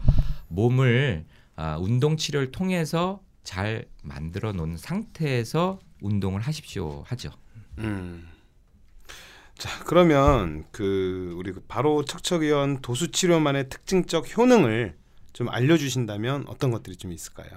[0.49, 1.23] 몸을
[1.56, 7.32] 아, 운동 치료를 통해서 잘 만들어 놓은 상태에서 운동을 하십시오 하죠.
[7.78, 8.28] 음.
[9.58, 14.97] 자 그러면 그 우리 그 바로 척척이원 도수 치료만의 특징적 효능을
[15.32, 17.49] 좀 알려주신다면 어떤 것들이 좀 있을까요?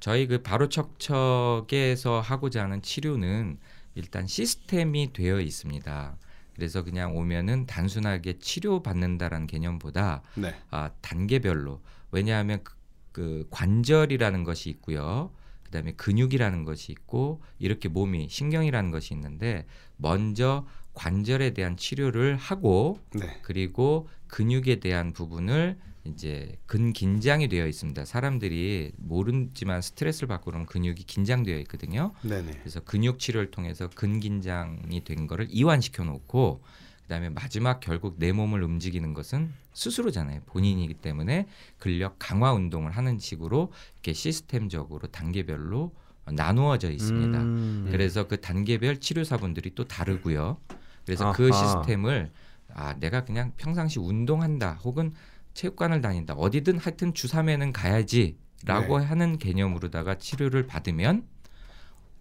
[0.00, 3.58] 저희 그 바로 척척에서 하고자 하는 치료는
[3.94, 6.16] 일단 시스템이 되어 있습니다.
[6.54, 10.54] 그래서 그냥 오면은 단순하게 치료 받는다라는 개념보다 네.
[10.70, 11.80] 아, 단계별로
[12.10, 12.74] 왜냐하면 그,
[13.12, 15.30] 그 관절이라는 것이 있고요.
[15.64, 23.38] 그다음에 근육이라는 것이 있고 이렇게 몸이 신경이라는 것이 있는데 먼저 관절에 대한 치료를 하고 네.
[23.42, 28.04] 그리고 근육에 대한 부분을 이제 근긴장이 되어 있습니다.
[28.04, 32.12] 사람들이 모르지만 스트레스를 받고 그러면 근육이 긴장되어 있거든요.
[32.22, 32.52] 네네.
[32.60, 36.62] 그래서 근육 치료를 통해서 근긴장이 된 거를 이완시켜 놓고
[37.02, 40.40] 그다음에 마지막 결국 내 몸을 움직이는 것은 스스로잖아요.
[40.46, 41.46] 본인이기 때문에
[41.78, 45.92] 근력 강화 운동을 하는 식으로 이렇게 시스템적으로 단계별로
[46.32, 47.38] 나누어져 있습니다.
[47.40, 47.88] 음.
[47.90, 50.58] 그래서 그 단계별 치료사분들이 또 다르고요.
[51.04, 51.62] 그래서 그 아하.
[51.62, 52.32] 시스템을
[52.74, 55.12] 아 내가 그냥 평상시 운동한다 혹은
[55.56, 59.04] 체육관을 다닌다 어디든 하여튼 주 3회는 가야지라고 네.
[59.06, 61.24] 하는 개념으로다가 치료를 받으면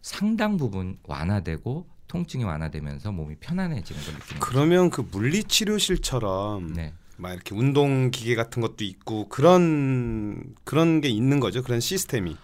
[0.02, 4.40] 상당 부분 완화되고 통증이 완화되면서 몸이 편안해지는 걸 느낍니다.
[4.40, 6.94] 그러면 그 물리 치료실처럼 네.
[7.18, 11.62] 막 이렇게 운동 기계 같은 것도 있고 그런 그런 게 있는 거죠.
[11.62, 12.38] 그런 시스템이.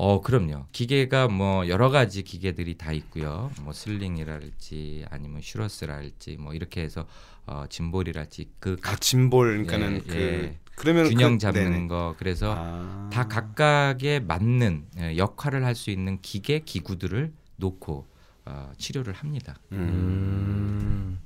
[0.00, 0.66] 어, 그럼요.
[0.70, 3.50] 기계가 뭐 여러 가지 기계들이 다 있고요.
[3.62, 7.04] 뭐 슬링이랄지 아니면 슈러스랄지 뭐 이렇게 해서
[7.46, 10.58] 어, 짐볼이랄지 그아각 짐볼 그러니까는 예, 그 예.
[10.76, 11.86] 그러면 균형 그, 잡는 네네.
[11.88, 13.10] 거 그래서 아.
[13.12, 18.06] 다 각각에 맞는 예, 역할을 할 수 있는 기계 기구들을 놓고
[18.44, 19.56] 어, 치료를 합니다.
[19.72, 19.78] 음.
[19.78, 21.20] 음.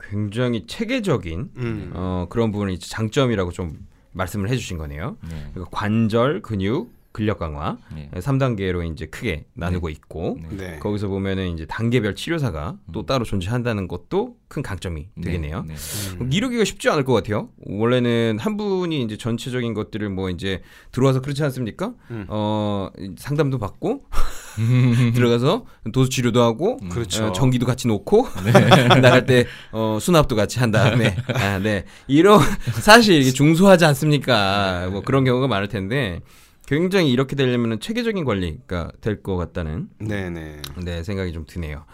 [0.00, 1.90] 굉장히 체계적인 음.
[1.92, 5.18] 어, 그런 부분이 장점이라고 좀 말씀을 해주신 거네요.
[5.28, 5.50] 네.
[5.52, 8.08] 그러니까 관절, 근육, 근력 강화 네.
[8.14, 10.56] 3단계로 이제 크게 나누고 있고 네.
[10.56, 10.78] 네.
[10.78, 15.64] 거기서 보면은 이제 단계별 치료사가 또 따로 존재한다는 것도 큰 강점이 되겠네요.
[15.66, 15.74] 네.
[16.20, 16.30] 음.
[16.32, 17.48] 이루기가 쉽지 않을 것 같아요.
[17.66, 21.92] 원래는 한 분이 이제 전체적인 것들을 뭐 이제 들어와서 그렇지 않습니까?
[22.12, 22.26] 음.
[22.28, 24.04] 어 상담도 받고
[25.14, 27.26] 들어가서 도수 치료도 하고 그렇죠.
[27.26, 28.28] 어, 전기도 같이 놓고
[29.02, 32.38] 나갈 때 어, 수납도 같이 한 다음에 아, 네 이런
[32.80, 34.88] 사실 이게 중소하지 않습니까?
[34.92, 36.20] 뭐 그런 경우가 많을 텐데
[36.72, 40.60] 굉장히 이렇게 되려면 체계적인 관리가 될 것 같다는 네네.
[40.84, 41.86] 네 생각이 좀 드네요.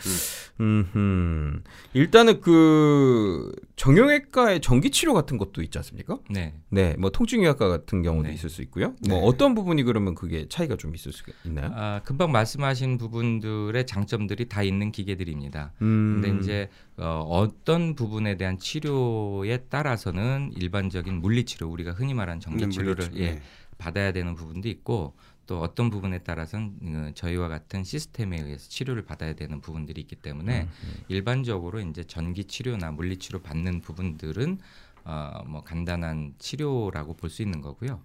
[0.61, 1.63] 음,
[1.95, 6.19] 일단은 그 정형외과의 전기 치료 같은 것도 있지 않습니까?
[6.29, 6.55] 네.
[6.71, 8.35] 네, 뭐 통증의학과 같은 경우도 네.
[8.35, 8.95] 있을 수 있고요.
[9.09, 9.21] 뭐 네.
[9.25, 11.71] 어떤 부분이 그러면 그게 차이가 좀 있을 수 있나요?
[11.75, 15.73] 아, 금방 말씀하신 부분들의 장점들이 다 있는 기계들입니다.
[15.83, 22.69] 음, 근데 이제 어, 어떤 부분에 대한 치료에 따라서는 일반적인 물리치료 우리가 흔히 말하는 전기
[22.69, 23.43] 치료를 물리치- 예, 네.
[23.79, 25.15] 받아야 되는 부분도 있고
[25.47, 30.63] 또 어떤 부분에 따라서는 어, 저희와 같은 시스템에 의해서 치료를 받아야 되는 부분들이 있기 때문에
[30.63, 34.59] 음, 일반적으로 이제 전기 치료나 물리 치료 받는 부분들은
[35.05, 38.01] 어, 뭐 간단한 치료라고 볼 수 있는 거고요.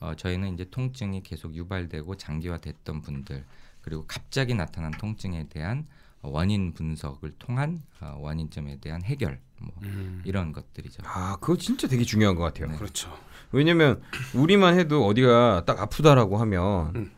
[0.00, 3.44] 어, 저희는 이제 통증이 계속 유발되고 장기화됐던 분들
[3.80, 5.86] 그리고 갑자기 나타난 통증에 대한
[6.22, 10.22] 어, 원인 분석을 통한 어, 원인점에 대한 해결 뭐 음.
[10.24, 11.02] 이런 것들이죠.
[11.06, 12.68] 아, 그거 진짜 되게 중요한 것 같아요.
[12.70, 12.76] 네.
[12.76, 13.16] 그렇죠.
[13.54, 14.00] 왜냐면
[14.34, 17.10] 우리만 해도 어디가 딱 아프다라고 하면 음.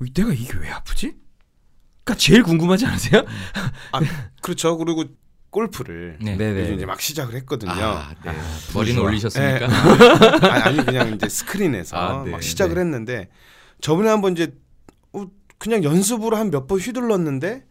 [0.00, 1.14] 어, 내가 이게 왜 아프지?
[2.04, 3.24] 그러니까 제일 궁금하지 않으세요?
[3.92, 4.00] 아
[4.42, 4.76] 그렇죠.
[4.78, 5.04] 그리고
[5.50, 6.34] 골프를 네.
[6.74, 7.72] 이제 막 시작을 했거든요.
[7.72, 8.30] 아, 네.
[8.30, 8.34] 아,
[8.74, 9.00] 머리는.
[9.02, 9.66] 올리셨습니까?
[10.52, 12.80] 아니, 아니 그냥 이제 스크린에서 아, 네, 막 시작을 네.
[12.82, 13.28] 했는데
[13.80, 14.54] 저번에 한번 이제
[15.12, 15.26] 어,
[15.58, 17.64] 그냥 연습으로 한 몇 번 휘둘렀는데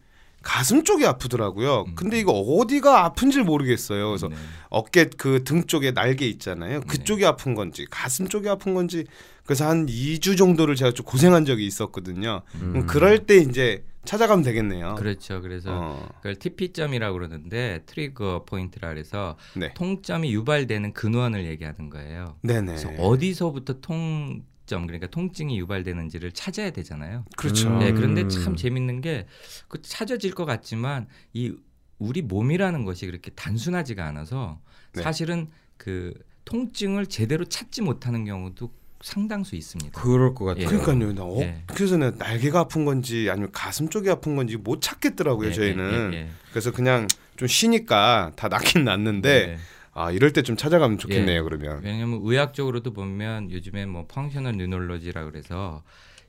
[0.46, 1.86] 가슴 쪽이 아프더라고요.
[1.88, 1.94] 음.
[1.96, 4.06] 근데 이거 어디가 아픈지 모르겠어요.
[4.10, 4.36] 그래서 네.
[4.70, 6.80] 어깨 그 등 쪽에 날개 있잖아요.
[6.82, 9.06] 그쪽이 아픈 건지 가슴 쪽이 아픈 건지
[9.44, 12.42] 그래서 한 2주 정도를 제가 좀 고생한 적이 있었거든요.
[12.52, 14.94] 그럼 그럴 때 이제 찾아가면 되겠네요.
[14.94, 15.40] 그렇죠.
[15.40, 16.08] 그래서 어.
[16.18, 19.74] 그걸 TP점이라고 그러는데 trigger point라 그래서 네.
[19.74, 22.36] 통점이 유발되는 근원을 얘기하는 거예요.
[22.42, 22.66] 네네.
[22.66, 27.24] 그래서 어디서부터 통점 그러니까 통증이 유발되는지를 찾아야 되잖아요.
[27.36, 27.68] 그렇죠.
[27.68, 27.78] 음.
[27.78, 29.26] 네, 그런데 참 재밌는 게
[29.68, 31.52] 그 찾아질 것 같지만 이
[31.98, 34.60] 우리 몸이라는 것이 그렇게 단순하지가 않아서
[34.92, 35.02] 네.
[35.02, 36.12] 사실은 그
[36.44, 38.70] 통증을 제대로 찾지 못하는 경우도
[39.02, 40.00] 상당수 있습니다.
[40.00, 40.64] 그럴 것 같아요.
[40.64, 40.68] 예.
[40.68, 41.12] 그러니까요.
[41.12, 41.62] 나 어, 예.
[41.66, 45.48] 그래서 내가 날개가 아픈 건지 아니면 가슴 쪽이 아픈 건지 못 찾겠더라고요.
[45.50, 46.12] 예, 저희는.
[46.12, 46.30] 예, 예, 예.
[46.50, 49.58] 그래서 그냥 좀 쉬니까 다 낫긴 낫는데 네.
[49.98, 51.38] 아 이럴 때 좀 찾아가면 좋겠네요.
[51.38, 51.42] 예.
[51.42, 51.80] 그러면.
[51.82, 55.82] 왜냐하면 의학적으로도 보면 요즘에 뭐 펑셔널 뉴놀로지라 그래서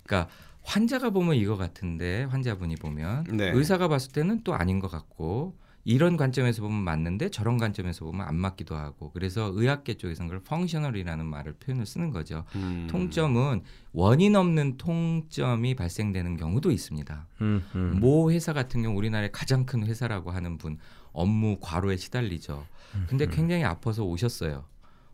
[0.03, 0.31] 그러니까
[0.63, 3.51] 환자가 보면 이거 같은데 환자분이 보면 네.
[3.51, 5.55] 의사가 봤을 때는 또 아닌 것 같고
[5.87, 11.25] 이런 관점에서 보면 맞는데 저런 관점에서 보면 안 맞기도 하고 그래서 의학계 쪽에서는 그걸 펑셔널이라는
[11.25, 12.43] 말을 표현을 쓰는 거죠.
[12.55, 12.87] 음.
[12.89, 13.61] 통점은
[13.93, 17.27] 원인 없는 통점이 발생되는 경우도 있습니다.
[17.39, 17.99] 음, 음.
[18.01, 20.77] 모 회사 같은 경우 우리나라의 가장 큰 회사라고 하는 분
[21.13, 22.65] 업무 과로에 시달리죠.
[23.07, 24.65] 근데 굉장히 아파서 오셨어요.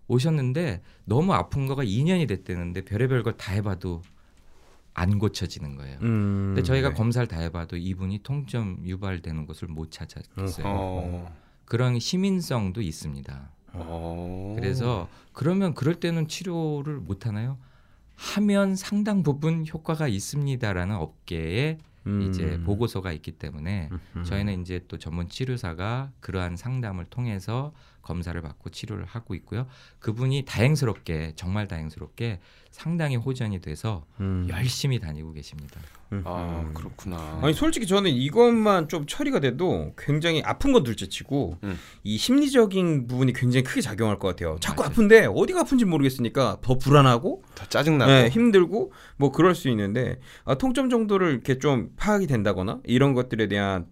[0.07, 4.01] 오셨는데 너무 아픈 거가 2년이 됐대는데 별의별 걸 다 해봐도
[4.93, 5.97] 안 고쳐지는 거예요.
[6.01, 6.95] 음, 근데 저희가 네.
[6.95, 10.65] 검사를 다 해봐도 이분이 통점 유발되는 것을 못 찾았어요.
[10.65, 11.35] 어.
[11.65, 13.49] 그런 시민성도 있습니다.
[13.73, 14.55] 어.
[14.57, 17.57] 그래서 그러면 그럴 때는 치료를 못 하나요?
[18.15, 22.21] 하면 상당 부분 효과가 있습니다라는 업계에 음.
[22.21, 24.23] 이제 보고서가 있기 때문에 음.
[24.23, 29.65] 저희는 이제 또 전문 치료사가 그러한 상담을 통해서 검사를 받고 치료를 하고 있고요.
[29.99, 32.41] 그분이 다행스럽게 정말 다행스럽게
[32.73, 34.47] 상당히 호전이 돼서 음.
[34.49, 35.79] 열심히 다니고 계십니다.
[36.25, 36.73] 아 음.
[36.73, 37.39] 그렇구나.
[37.41, 41.79] 아니 솔직히 저는 이것만 좀 처리가 돼도 굉장히 아픈 건 둘째치고 음.
[42.03, 44.57] 이 심리적인 부분이 굉장히 크게 작용할 것 같아요.
[44.59, 44.91] 자꾸 맞아요.
[44.91, 48.11] 아픈데 어디가 아픈지 모르겠으니까 더 불안하고 더 짜증나고.
[48.11, 53.47] 네, 힘들고 뭐 그럴 수 있는데 아, 통점 정도를 이렇게 좀 파악이 된다거나 이런 것들에
[53.47, 53.85] 대한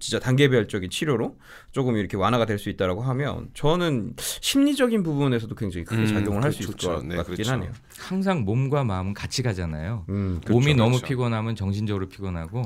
[0.00, 1.38] 진짜 단계별적인 치료로
[1.72, 6.62] 조금 이렇게 완화가 될 수 있다라고 하면 저는 심리적인 부분에서도 굉장히 크게 음, 작용을 할그수
[6.62, 6.88] 있을 좋죠.
[6.94, 7.52] 것 네, 같긴 그렇죠.
[7.52, 7.72] 하네요.
[7.98, 10.04] 항상 몸과 마음은 같이 가잖아요.
[10.08, 11.06] 음, 몸이 그렇죠, 너무 그렇죠.
[11.06, 12.62] 피곤하면 정신적으로 피곤하고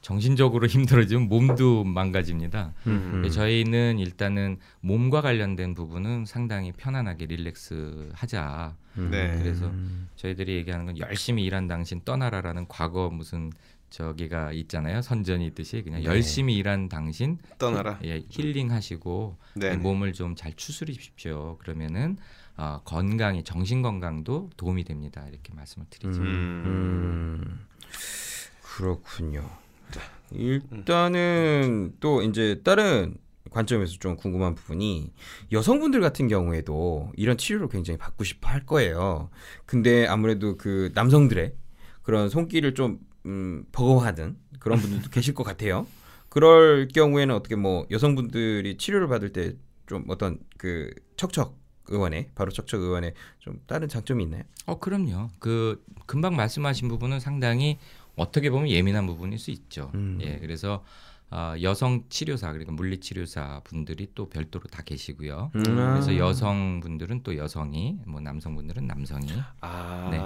[0.00, 0.66] 정신적으로
[1.06, 2.72] 힘들어지면 몸도 망가집니다.
[2.86, 3.28] 음.
[3.30, 8.74] 저희는 일단은 몸과 관련된 부분은 상당히 편안하게 릴렉스 하자.
[8.94, 9.38] 네.
[9.38, 10.08] 그래서 음.
[10.16, 13.52] 저희들이 얘기하는 건 열심히 일한 당신 떠나라라는 과거 무슨
[13.92, 15.02] 저기가 있잖아요.
[15.02, 16.06] 선전이 있듯이 그냥 네.
[16.06, 17.98] 열심히 일한 당신 떠나라.
[18.04, 19.76] 예, 힐링하시고 네.
[19.76, 21.58] 몸을 좀 잘 추스리십시오.
[21.58, 22.16] 그러면은
[22.56, 25.24] 어, 건강이 정신 건강도 도움이 됩니다.
[25.28, 26.20] 이렇게 말씀을 드리죠.
[26.22, 27.66] 음.
[28.62, 29.48] 그렇군요.
[30.32, 33.16] 일단은 또 이제 다른
[33.50, 35.12] 관점에서 좀 궁금한 부분이
[35.52, 39.28] 여성분들 같은 경우에도 이런 치료를 굉장히 받고 싶어 할 거예요.
[39.66, 41.52] 근데 아무래도 그 남성들의
[42.02, 45.86] 그런 손길을 좀 음, 버거워하는 그런 분들도 계실 것 같아요.
[46.28, 49.56] 그럴 경우에는 어떻게 뭐 여성분들이 치료를 받을 때
[49.86, 51.58] 좀 어떤 그 척척
[51.88, 54.42] 의원에 바로 척척 의원에 좀 다른 장점이 있나요?
[54.66, 55.28] 어, 그럼요.
[55.38, 57.78] 그 금방 말씀하신 부분은 상당히
[58.16, 59.90] 어떻게 보면 예민한 부분일 수 있죠.
[59.94, 60.18] 음.
[60.22, 60.82] 예, 그래서
[61.30, 65.50] 어, 여성 치료사 그러니까 물리 치료사 분들이 또 별도로 다 계시고요.
[65.56, 65.62] 음.
[65.62, 69.28] 그래서 여성 분들은 또 여성이, 뭐 남성 분들은 남성이
[69.60, 70.08] 아.
[70.10, 70.20] 네.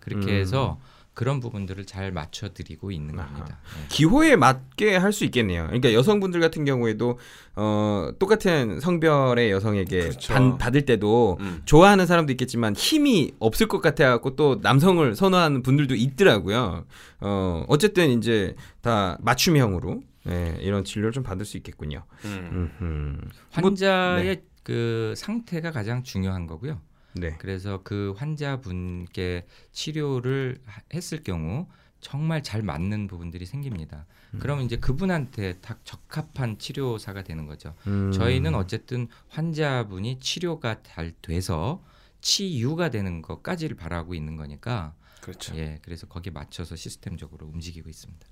[0.00, 0.40] 그렇게 음.
[0.40, 0.80] 해서
[1.18, 3.26] 그런 부분들을 잘 맞춰드리고 있는 아하.
[3.32, 3.58] 겁니다.
[3.82, 3.88] 예.
[3.88, 5.64] 기호에 맞게 할 수 있겠네요.
[5.64, 7.18] 그러니까 여성분들 같은 경우에도
[7.56, 10.32] 어, 똑같은 성별의 여성에게 그렇죠.
[10.32, 11.62] 반- 받을 때도 음.
[11.64, 16.84] 좋아하는 사람도 있겠지만 힘이 없을 것 같아갖고 또 남성을 선호하는 분들도 있더라고요.
[17.20, 22.04] 어, 어쨌든 이제 다 맞춤형으로 예, 이런 진료를 좀 받을 수 있겠군요.
[22.26, 22.70] 음.
[22.80, 23.28] 음흠.
[23.50, 26.80] 환자의 그 상태가 가장 중요한 거고요.
[27.14, 27.36] 네.
[27.38, 31.66] 그래서 그 환자분께 치료를 하- 했을 경우
[32.00, 34.06] 정말 잘 맞는 부분들이 생깁니다.
[34.34, 34.38] 음.
[34.40, 37.74] 그러면 이제 그분한테 딱 적합한 치료사가 되는 거죠.
[37.86, 38.12] 음.
[38.12, 41.82] 저희는 어쨌든 환자분이 치료가 잘 돼서
[42.20, 45.56] 치유가 되는 것까지를 바라고 있는 거니까 그렇죠.
[45.56, 48.26] 예, 그래서 거기에 맞춰서 시스템적으로 움직이고 있습니다.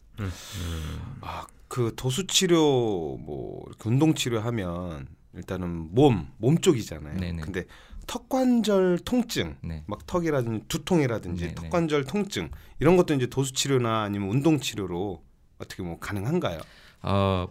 [1.20, 7.18] 아, 그 도수 치료 뭐 운동 치료 하면 일단은 몸, 몸 쪽이잖아요.
[7.18, 7.42] 네네.
[7.42, 7.64] 근데
[8.06, 9.82] 턱관절 통증, 네.
[9.86, 11.54] 막 턱이라든지 두통이라든지 네네.
[11.54, 15.22] 턱관절 통증 이런 것도 이제 도수 치료나 아니면 운동 치료로
[15.58, 16.60] 어떻게 뭐 가능한가요?
[17.02, 17.48] 어,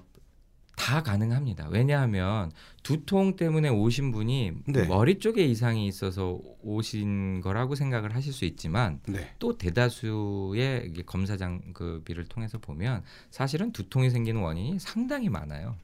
[0.76, 1.68] 다 가능합니다.
[1.70, 2.52] 왜냐하면
[2.84, 4.86] 두통 때문에 오신 분이 네.
[4.86, 9.34] 머리 쪽에 이상이 있어서 오신 거라고 생각을 하실 수 있지만 네.
[9.39, 15.76] 또 대다수의 이게 검사 장급비를 통해서 보면 사실은 두통이 생기는 원인이 상당히 많아요.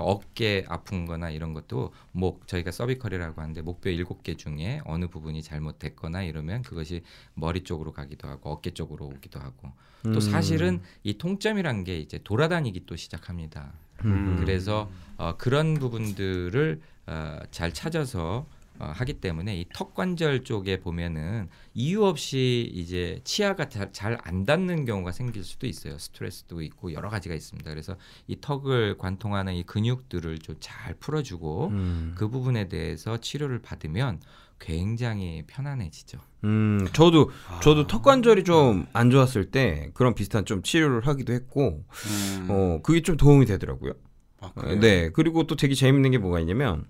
[0.00, 5.42] 어깨 아픈 거나 이런 것도 목 저희가 서비컬이라고 하는데 목뼈 일곱 개 중에 어느 부분이
[5.42, 7.02] 잘못됐거나 이러면 그것이
[7.34, 10.20] 머리 쪽으로 가기도 하고 어깨 쪽으로 오기도 하고 또 음.
[10.20, 13.72] 사실은 이 통점이란 게 이제 돌아다니기 또 시작합니다.
[14.04, 14.36] 음.
[14.40, 18.46] 그래서 어, 그런 부분들을 어, 잘 찾아서
[18.78, 24.84] 어, 하기 때문에 이 턱 관절 쪽에 보면은 이유 없이 이제 치아가 잘 안 닿는
[24.84, 25.98] 경우가 생길 수도 있어요.
[25.98, 27.68] 스트레스도 있고 여러 가지가 있습니다.
[27.70, 32.14] 그래서 이 턱을 관통하는 이 근육들을 좀 잘 풀어주고 음.
[32.16, 34.20] 그 부분에 대해서 치료를 받으면
[34.58, 36.18] 굉장히 편안해지죠.
[36.44, 37.60] 음, 저도 아.
[37.60, 42.46] 저도 턱 관절이 좀 안 좋았을 때 그런 비슷한 좀 치료를 하기도 했고, 음.
[42.48, 43.92] 어, 그게 좀 도움이 되더라고요.
[44.40, 44.52] 아?
[44.80, 46.84] 네, 그리고 또 되게 재밌는 게 뭐가 있냐면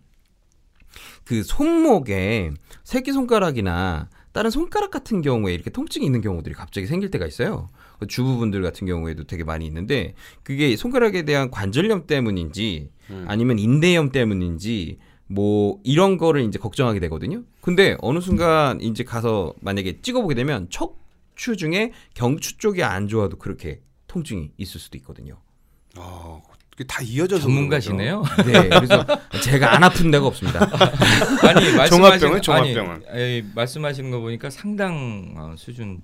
[1.24, 2.50] 그 손목에
[2.85, 7.68] 새끼 손가락이나 다른 손가락 같은 경우에 이렇게 통증이 있는 경우들이 갑자기 생길 때가 있어요.
[7.98, 13.24] 그 주부분들 같은 경우에도 되게 많이 있는데 그게 손가락에 대한 관절염 때문인지 음.
[13.28, 17.42] 아니면 인대염 때문인지 뭐 이런 거를 이제 걱정하게 되거든요.
[17.61, 23.80] 근데 어느 순간 이제 가서 만약에 찍어보게 되면 척추 중에 경추 쪽이 안 좋아도 그렇게
[24.08, 25.38] 통증이 있을 수도 있거든요.
[25.96, 26.51] 어, 그게
[26.88, 28.22] 다 이어져서 전문가시네요.
[28.46, 29.04] 네, 그래서
[29.42, 30.61] 제가 안 아픈 데가 없습니다.
[31.46, 33.02] 아니 종합병은 말씀하시는- 종합병은.
[33.11, 36.00] 아니, 에, 말씀하시는 거 보니까 상당 어, 수준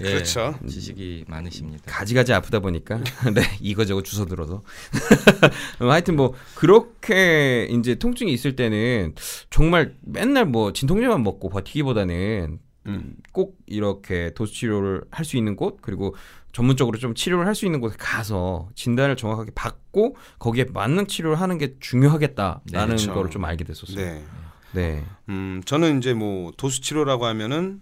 [0.00, 0.54] 예, 그렇죠.
[0.66, 1.82] 지식이 많으십니다.
[1.86, 2.98] 가지가지 아프다 보니까
[3.34, 4.62] 네 이거저거 주워 들어서
[5.82, 9.14] 음, 하여튼 뭐 그렇게 이제 통증이 있을 때는
[9.50, 13.16] 정말 맨날 뭐 진통제만 먹고 버티기보다는 음.
[13.32, 16.14] 꼭 이렇게 도수 치료를 할 수 있는 곳 그리고
[16.54, 21.58] 전문적으로 좀 치료를 할 수 있는 곳에 가서 진단을 정확하게 받고 거기에 맞는 치료를 하는
[21.58, 23.12] 게 중요하겠다라는 네, 그렇죠.
[23.12, 23.96] 거를 좀 알게 됐었어요.
[23.96, 24.24] 네.
[24.72, 25.04] 네.
[25.28, 27.80] 음, 저는 이제 뭐 도수 치료라고 하면은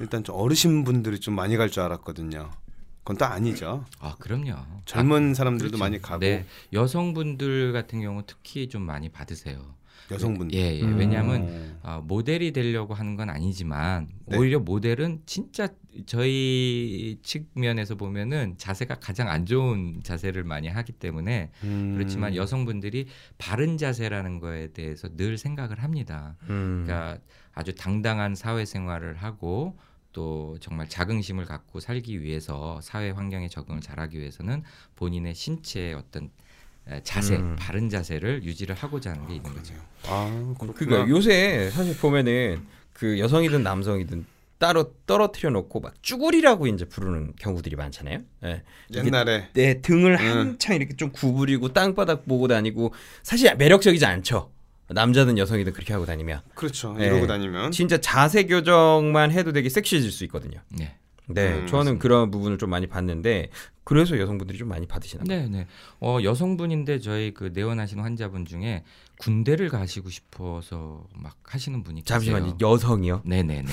[0.00, 2.50] 일단 좀 어르신 분들이 좀 많이 갈 줄 알았거든요.
[2.98, 3.84] 그건 또 아니죠.
[4.00, 4.54] 아 그럼요.
[4.86, 5.82] 젊은 사람들도 그렇죠.
[5.84, 9.58] 많이 가고 네, 여성분들 같은 경우 특히 좀 많이 받으세요.
[10.10, 10.58] 여성분들.
[10.58, 10.82] 예, 예.
[10.82, 10.98] 음.
[10.98, 14.36] 왜냐하면 어, 모델이 되려고 하는 건 아니지만 네.
[14.36, 15.68] 오히려 모델은 진짜
[16.06, 21.94] 저희 측면에서 보면은 자세가 가장 안 좋은 자세를 많이 하기 때문에 음.
[21.94, 23.06] 그렇지만 여성분들이
[23.38, 26.36] 바른 자세라는 거에 대해서 늘 생각을 합니다.
[26.48, 26.84] 음.
[26.84, 27.18] 그러니까
[27.52, 29.78] 아주 당당한 사회생활을 하고
[30.12, 34.62] 또 정말 자긍심을 갖고 살기 위해서 사회 환경에 적응을 잘하기 위해서는
[34.96, 36.28] 본인의 신체의 어떤 에,
[37.02, 37.56] 자세, 음.
[37.58, 39.74] 바른 자세를 유지를 하고자 하는 게 있는 거죠.
[40.06, 40.72] 아, 그렇구나.
[40.74, 44.26] 그러니까 요새 사실 보면은 그 여성이든 남성이든
[44.58, 48.20] 따로 떨어뜨려 놓고 막 쭈구리라고 이제 부르는 경우들이 많잖아요.
[48.44, 48.62] 예.
[48.94, 50.26] 옛날에 내 등을 응.
[50.26, 54.50] 한창 이렇게 좀 구부리고 땅바닥 보고 다니고 사실 매력적이지 않죠.
[54.88, 56.94] 남자든 여성이든 그렇게 하고 다니면 그렇죠.
[56.94, 57.06] 네.
[57.06, 60.60] 이러고 다니면 진짜 자세 교정만 해도 되게 섹시해질 수 있거든요.
[60.70, 60.94] 네.
[61.28, 62.02] 네, 음, 저는 맞습니다.
[62.02, 63.50] 그런 부분을 좀 많이 봤는데
[63.84, 65.38] 그래서 여성분들이 좀 많이 받으시나 봐요.
[65.40, 65.66] 네, 네.
[66.00, 68.84] 어, 여성분인데 저희 그 내원하신 환자분 중에
[69.18, 72.18] 군대를 가시고 싶어서 막 하시는 분이 계세요.
[72.18, 73.22] 잠시만요, 여성이요.
[73.24, 73.72] 네, 네, 네.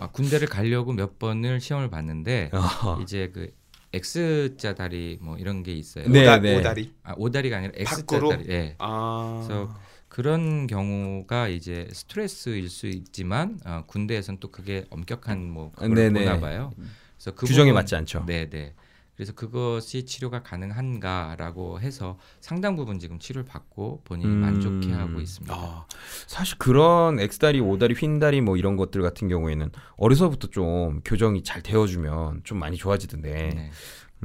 [0.00, 3.00] 아, 군대를 가려고 몇 번을 시험을 봤는데 어.
[3.00, 3.50] 이제 그
[3.92, 6.08] X자 다리 뭐 이런 게 있어요.
[6.08, 6.58] 네, 오다, 네.
[6.58, 6.92] 오다리.
[7.02, 8.30] 아, 오다리가 아니라 X자 밖으로?
[8.30, 8.44] 다리.
[8.50, 8.74] 예.
[8.78, 9.42] 아.
[9.46, 9.74] 그래서
[10.16, 16.10] 그런 경우가 이제 스트레스일 수 있지만 어, 군대에서는 또 그게 엄격한 뭐 그걸.
[16.10, 16.72] 보나 봐요.
[17.18, 18.24] 그래서 그 규정에 부분- 맞지 않죠.
[18.26, 18.72] 네, 네.
[19.14, 24.38] 그래서 그것이 치료가 가능한가라고 해서 상당 부분 지금 치료를 받고 본인이 음.
[24.40, 25.54] 만족해 하고 있습니다.
[25.54, 25.84] 아,
[26.26, 32.40] 사실 그런 X다리, O다리, 휜다리 뭐 이런 것들 같은 경우에는 어려서부터 좀 교정이 잘 되어주면
[32.44, 33.70] 좀 많이 좋아지던데 네.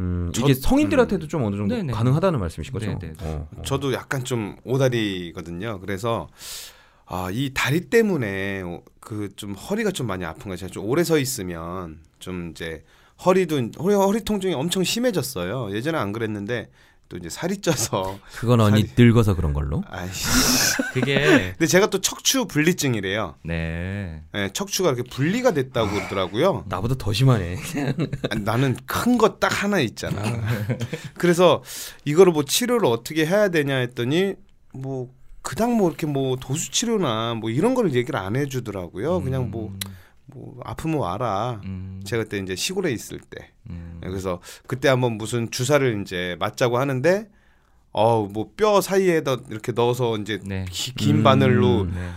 [0.01, 1.93] 음, 저- 이게 성인들한테도 좀 어느 정도 네네.
[1.93, 2.97] 가능하다는 말씀이신 거죠?
[2.99, 3.13] 네네.
[3.21, 3.61] 어, 어.
[3.63, 5.79] 저도 약간 좀 오다리거든요.
[5.79, 6.27] 그래서
[7.05, 8.63] 아, 이 다리 때문에
[8.99, 10.57] 그 좀 허리가 좀 많이 아픈 거예요.
[10.57, 12.83] 제가 좀 오래 서 있으면 좀 이제
[13.25, 15.71] 허리도 허리, 허리 통증이 엄청 심해졌어요.
[15.75, 16.69] 예전에 안 그랬는데
[17.11, 19.83] 또 이제 살이 쪄서 그건 언니 늙어서 그런 걸로.
[19.89, 20.25] 아이씨.
[20.93, 23.35] 그게 근데 제가 또 척추 분리증이래요.
[23.43, 24.23] 네.
[24.33, 26.63] 예, 척추가 이렇게 분리가 됐다고 그러더라고요.
[26.69, 27.57] 나보다 더 심하네.
[28.29, 30.21] 아, 나는 큰거딱 하나 있잖아.
[31.15, 31.61] 그래서
[32.05, 34.35] 이거를 뭐 치료를 어떻게 해야 되냐 했더니
[34.73, 35.09] 뭐
[35.41, 39.21] 그닥 뭐 이렇게 뭐 도수 치료나 뭐 이런 거를 얘기를 안 해주더라고요.
[39.21, 39.73] 그냥 뭐,
[40.33, 41.61] 뭐 아프면 와라.
[41.65, 46.77] 음, 제가 그때 이제 시골에 있을 때 음, 그래서 그때 한번 무슨 주사를 이제 맞자고
[46.77, 47.29] 하는데
[47.91, 50.65] 어뭐 뼈 사이에다 이렇게 넣어서 이제 네.
[50.69, 51.23] 기- 긴 음.
[51.23, 52.09] 바늘로 네.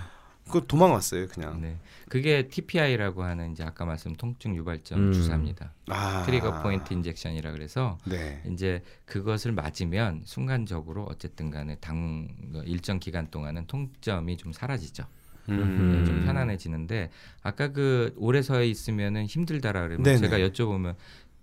[0.51, 1.61] 그 도망왔어요 그냥.
[1.61, 1.79] 네.
[2.09, 5.13] 그게 TPI라고 하는 이제 아까 말씀 통증 유발점 음.
[5.13, 5.73] 주사입니다.
[5.89, 6.23] 아.
[6.27, 8.41] 트리거 포인트 인젝션이라 그래서 네.
[8.53, 12.29] 이제 그것을 맞으면 순간적으로 어쨌든 간에 당
[12.67, 15.05] 일정 기간 동안은 통점이 좀 사라지죠.
[15.49, 15.99] 음.
[15.99, 17.11] 네, 좀 편안해지는데
[17.43, 20.19] 아까 그 오래 서 있으면은 힘들다라 그러면 네네.
[20.19, 20.95] 제가 여쭤보면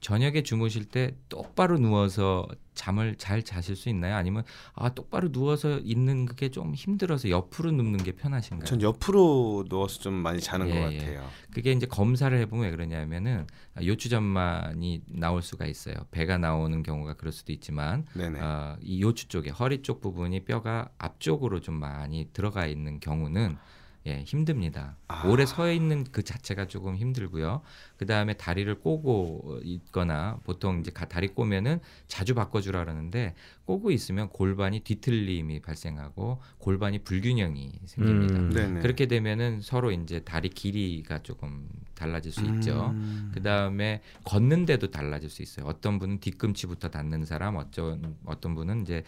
[0.01, 4.15] 저녁에 주무실 때 똑바로 누워서 잠을 잘 자실 수 있나요?
[4.15, 4.43] 아니면
[4.73, 8.65] 아 똑바로 누워서 있는 그게 좀 힘들어서 옆으로 눕는 게 편하신가요?
[8.65, 10.97] 전 옆으로 누워서 좀 많이 자는 예, 것 예.
[10.97, 11.29] 같아요.
[11.53, 13.45] 그게 이제 검사를 해보면 왜 그러냐면은
[13.81, 15.93] 요추전만이 나올 수가 있어요.
[16.09, 18.05] 배가 나오는 경우가 그럴 수도 있지만.
[18.41, 23.55] 어, 이 요추 쪽에 허리 쪽 부분이 뼈가 앞쪽으로 좀 많이 들어가 있는 경우는
[24.07, 24.97] 예, 힘듭니다.
[25.07, 25.27] 아.
[25.27, 27.61] 오래 서 있는 그 자체가 조금 힘들고요.
[27.97, 33.35] 그 다음에 다리를 꼬고 있거나 보통 이제 가- 다리 꼬면은 자주 바꿔주라 그러는데
[33.65, 38.39] 꼬고 있으면 골반이 뒤틀림이 발생하고 골반이 불균형이 생깁니다.
[38.39, 38.79] 음.
[38.81, 42.87] 그렇게 되면은 서로 이제 다리 길이가 조금 달라질 수 있죠.
[42.95, 43.29] 음.
[43.35, 45.67] 그 다음에 걷는데도 달라질 수 있어요.
[45.67, 49.03] 어떤 분은 뒤꿈치부터 닿는 사람, 어떤 어떤 분은 이제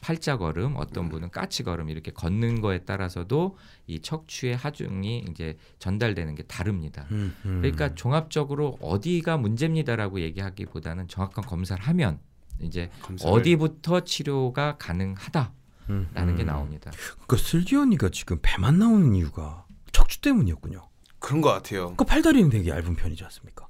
[0.00, 6.34] 팔자 걸음, 어떤 분은 까치 걸음 이렇게 걷는 거에 따라서도 이 척추의 하중이 이제 전달되는
[6.36, 7.06] 게 다릅니다.
[7.10, 7.58] 음, 음.
[7.60, 12.20] 그러니까 종합적으로 어디가 문제입니다라고 얘기하기보다는 정확한 검사를 하면
[12.60, 15.50] 이제 검사를- 어디부터 치료가 가능하다라는
[15.90, 16.46] 음, 게 음.
[16.46, 16.90] 나옵니다.
[17.26, 20.86] 그 슬기 언니가 지금 배만 나오는 이유가 척추 때문이었군요.
[21.18, 21.94] 그런 것 같아요.
[21.96, 23.66] 그 팔다리는 되게 얇은 편이지 않습니까?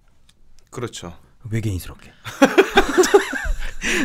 [0.70, 1.16] 그렇죠.
[1.50, 2.12] 외계인스럽게.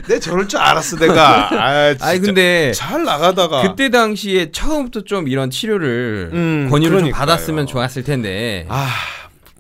[0.08, 1.50] 내 저럴 줄 알았어 내가.
[1.54, 2.06] 아, 진짜.
[2.08, 7.20] 아니 근데 잘 나가다가 그때 당시에 처음부터 좀 이런 치료를 음, 권유를 좀 그러니까요.
[7.20, 8.66] 받았으면 좋았을 텐데.
[8.70, 8.90] 아,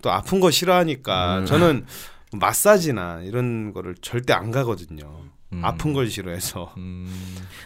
[0.01, 1.45] 또 아픈 거 싫어하니까 음.
[1.45, 1.85] 저는
[2.33, 5.21] 마사지나 이런 거를 절대 안 가거든요.
[5.53, 5.61] 음.
[5.63, 6.73] 아픈 걸 싫어해서.
[6.77, 7.07] 음,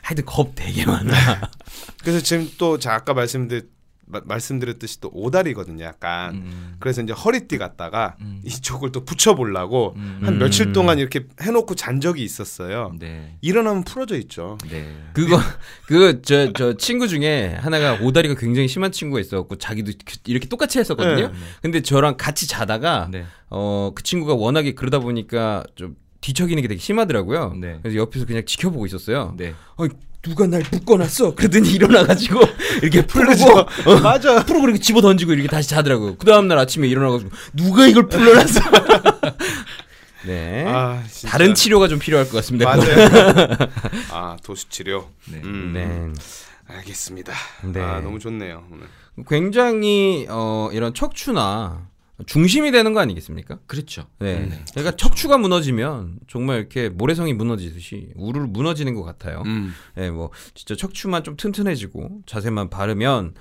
[0.01, 1.13] 하여튼 겁 되게 많아.
[2.03, 3.63] 그래서 지금 또 제가 아까 말씀드렸
[4.09, 6.35] 마- 말씀드렸듯이 또 오다리거든요, 약간.
[6.35, 8.39] 음, 그래서 이제 허리띠 갖다가 음.
[8.43, 10.19] 이쪽을 또 붙여보려고 음.
[10.23, 10.39] 한 음.
[10.39, 12.93] 며칠 동안 이렇게 해놓고 잔 적이 있었어요.
[12.99, 14.57] 네, 일어나면 풀어져 있죠.
[14.69, 14.95] 네.
[15.13, 15.37] 그거
[15.85, 19.91] 그저저 친구 중에 하나가 오다리가 굉장히 심한 친구가 있었고 자기도
[20.25, 21.27] 이렇게 똑같이 했었거든요.
[21.27, 21.33] 네.
[21.61, 23.25] 근데 저랑 같이 자다가 네.
[23.49, 27.53] 어그 친구가 워낙에 그러다 보니까 좀 뒤척이는 게 되게 심하더라고요.
[27.59, 27.79] 네.
[27.81, 29.33] 그래서 옆에서 그냥 지켜보고 있었어요.
[29.37, 29.53] 네.
[29.77, 29.85] 어,
[30.27, 31.35] 누가 날 묶어놨어.
[31.35, 32.41] 그러더니 일어나가지고
[32.83, 34.43] 이렇게 풀고 어, 맞아.
[34.43, 36.17] 풀고 이렇게 집어 던지고 이렇게 다시 자더라고요.
[36.17, 38.59] 그 다음 날 아침에 일어나가지고 누가 이걸 풀러놨어.
[40.25, 40.65] 네.
[40.67, 41.03] 아.
[41.25, 42.75] 다른 치료가 좀 필요할 것 같습니다.
[42.75, 43.57] 맞아요.
[44.11, 45.09] 아 도수 치료.
[45.31, 45.41] 네.
[45.43, 46.75] 음, 네.
[46.75, 47.33] 알겠습니다.
[47.63, 47.81] 네.
[47.81, 48.63] 아 너무 좋네요.
[48.71, 48.87] 오늘.
[49.27, 51.87] 굉장히 어, 이런 척추나
[52.25, 53.59] 중심이 되는 거 아니겠습니까?
[53.67, 54.07] 그렇죠.
[54.19, 54.39] 네.
[54.39, 54.63] 네.
[54.71, 59.43] 그러니까 척추가 무너지면 정말 이렇게 모래성이 무너지듯이 우르르 무너지는 것 같아요.
[59.45, 59.73] 음.
[59.95, 63.35] 네, 뭐 진짜 척추만 좀 튼튼해지고 자세만 바르면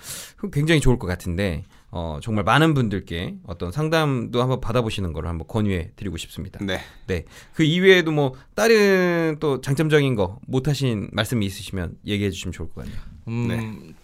[0.53, 5.93] 굉장히 좋을 것 같은데 어, 정말 많은 분들께 어떤 상담도 한번 받아보시는 걸 한번 권유해
[5.97, 6.59] 드리고 싶습니다.
[6.63, 6.81] 네.
[7.07, 7.25] 네.
[7.55, 13.01] 그 이외에도 뭐 다른 또 장점적인 거 못하신 말씀이 있으시면 얘기해 주시면 좋을 것 같네요.
[13.29, 13.95] 음, 네.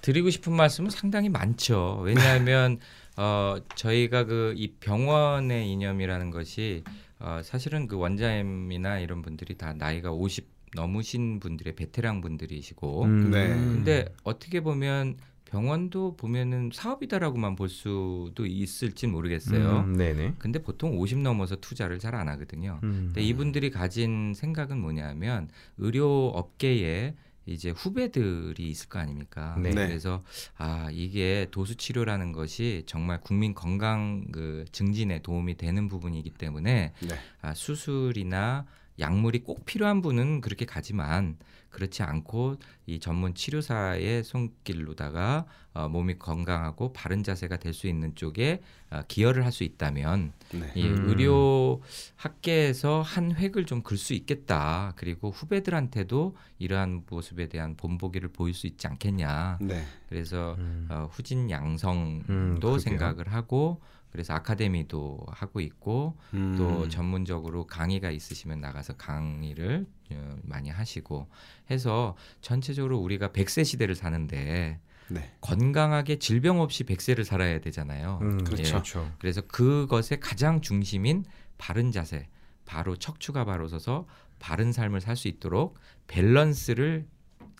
[0.00, 2.00] 드리고 싶은 말씀은 상당히 많죠.
[2.02, 2.78] 왜냐하면
[3.18, 6.84] 어, 저희가 그 이 병원의 이념이라는 것이
[7.18, 10.46] 어, 사실은 그 원장님이나 이런 분들이 다 나이가 50
[10.76, 13.30] 넘으신 분들의 베테랑 분들이시고 음.
[13.30, 13.48] 네.
[13.48, 15.16] 근데 어떻게 보면
[15.46, 19.80] 병원도 보면은 사업이다라고만 볼 수도 있을지 모르겠어요.
[19.86, 20.34] 음, 네네.
[20.38, 22.78] 근데 보통 50 넘어서 투자를 잘 안 하거든요.
[22.82, 23.04] 음.
[23.06, 25.48] 근데 이분들이 가진 생각은 뭐냐면
[25.78, 27.14] 의료 업계에
[27.48, 29.56] 이제 후배들이 있을 거 아닙니까?
[29.58, 29.70] 네.
[29.72, 29.86] 네.
[29.86, 30.22] 그래서
[30.56, 37.14] 아 이게 도수 치료라는 것이 정말 국민 건강 그 증진에 도움이 되는 부분이기 때문에 네.
[37.40, 38.66] 아, 수술이나
[38.98, 41.36] 약물이 꼭 필요한 분은 그렇게 가지만
[41.70, 45.44] 그렇지 않고 이 전문 치료사의 손길로다가
[45.74, 50.72] 어, 몸이 건강하고 바른 자세가 될 수 있는 쪽에 어, 기여를 할 수 있다면 네.
[50.74, 51.08] 이 음.
[51.08, 51.82] 의료
[52.16, 54.94] 학계에서 한 획을 좀 글 수 있겠다.
[54.96, 59.58] 그리고 후배들한테도 이러한 모습에 대한 본보기를 보일 수 있지 않겠냐.
[59.60, 59.84] 네.
[60.08, 60.88] 그래서 음.
[60.90, 62.78] 어, 후진 양성도 음.
[62.78, 63.80] 생각을 하고
[64.10, 66.54] 그래서 아카데미도 하고 있고 음.
[66.56, 71.28] 또 전문적으로 강의가 있으시면 나가서 강의를 어, 많이 하시고
[71.70, 74.80] 해서 전체적으로 우리가 100세 시대를 사는데
[75.10, 75.32] 네.
[75.40, 78.18] 건강하게 질병 없이 100세를 살아야 되잖아요.
[78.22, 78.62] 음, 그렇죠.
[78.62, 78.70] 예.
[78.70, 79.12] 그렇죠.
[79.18, 81.24] 그래서 그것의 가장 중심인
[81.56, 82.28] 바른 자세,
[82.64, 84.06] 바로 척추가 바로 서서
[84.38, 87.06] 바른 삶을 살 수 있도록 밸런스를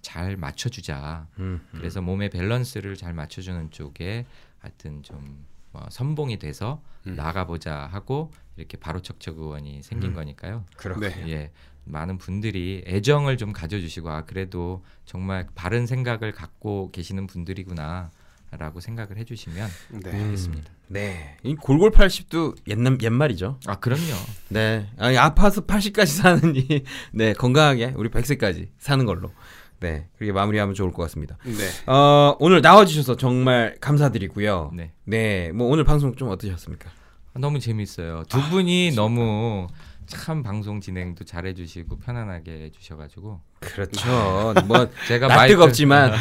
[0.02, 1.26] 잘 맞춰주자.
[1.38, 1.78] 음, 음.
[1.78, 4.26] 그래서 몸의 밸런스를 잘 맞춰주는 쪽에
[4.58, 7.14] 하여튼 좀 어, 선봉이 돼서 음.
[7.14, 10.14] 나가보자 하고 이렇게 바로 척척 의원이 생긴 음.
[10.14, 10.64] 거니까요.
[10.76, 11.24] 그렇 네.
[11.28, 11.50] 예,
[11.84, 18.10] 많은 분들이 애정을 좀 가져주시고 아 그래도 정말 바른 생각을 갖고 계시는 분들이구나
[18.50, 19.68] 라고 생각을 해주시면
[20.02, 20.10] 네.
[20.10, 20.70] 되겠습니다.
[20.86, 21.36] 네.
[21.42, 23.60] 이 골골 80도 옛날 옛말이죠.
[23.66, 24.14] 아 그럼요.
[24.48, 24.88] 네.
[24.96, 29.32] 아니, 아파서 80까지 사느니 네, 건강하게 우리 100세까지 사는 걸로.
[29.80, 30.06] 네.
[30.16, 31.36] 그렇게 마무리하면 좋을 것 같습니다.
[31.44, 31.92] 네.
[31.92, 34.72] 어, 오늘 나와 주셔서 정말 감사드리고요.
[34.74, 34.92] 네.
[35.04, 35.52] 네.
[35.52, 36.90] 뭐 오늘 방송 좀 어떠셨습니까?
[37.34, 38.24] 너무 재밌어요.
[38.28, 39.68] 두 분이 너무
[40.08, 44.54] 참 방송 진행도 잘해주시고 편안하게 해주셔가지고 그렇죠.
[44.66, 46.12] 뭐 제가 나 마이크 뜨겁지만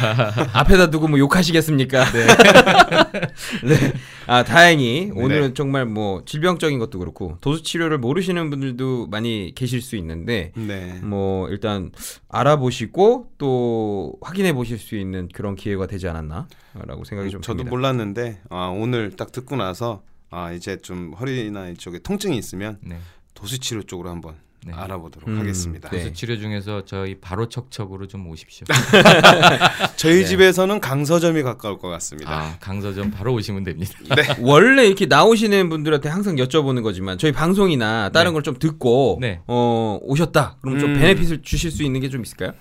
[0.52, 2.04] 앞에다 두고 뭐 욕하시겠습니까?
[2.04, 2.26] 네.
[3.64, 3.92] 네.
[4.26, 9.96] 아 다행히 오늘은 정말 뭐 질병적인 것도 그렇고 도수 치료를 모르시는 분들도 많이 계실 수
[9.96, 11.00] 있는데 네.
[11.02, 11.90] 뭐 일단
[12.28, 17.70] 알아보시고 또 확인해 보실 수 있는 그런 기회가 되지 않았나라고 생각이 좀 저도 듭니다.
[17.70, 22.98] 몰랐는데 아, 오늘 딱 듣고 나서 아, 이제 좀 허리나 이쪽에 통증이 있으면 네.
[23.38, 24.34] 도수 치료 쪽으로 한번
[24.66, 24.72] 네.
[24.74, 25.88] 알아보도록 음, 하겠습니다.
[25.90, 25.98] 네.
[25.98, 28.66] 도수 치료 중에서 저희 바로 척척으로 좀 오십시오.
[29.94, 30.24] 저희 네.
[30.24, 32.32] 집에서는 강서점이 가까울 것 같습니다.
[32.32, 33.92] 아 강서점 바로 오시면 됩니다.
[34.42, 38.34] 원래 이렇게 나오시는 분들한테 항상 여쭤보는 거지만 저희 방송이나 다른 네.
[38.34, 39.40] 걸좀 듣고 네.
[39.46, 40.98] 어 오셨다 그럼 좀 음.
[40.98, 42.52] 베네핏을 주실 수 있는 게 좀 있을까요?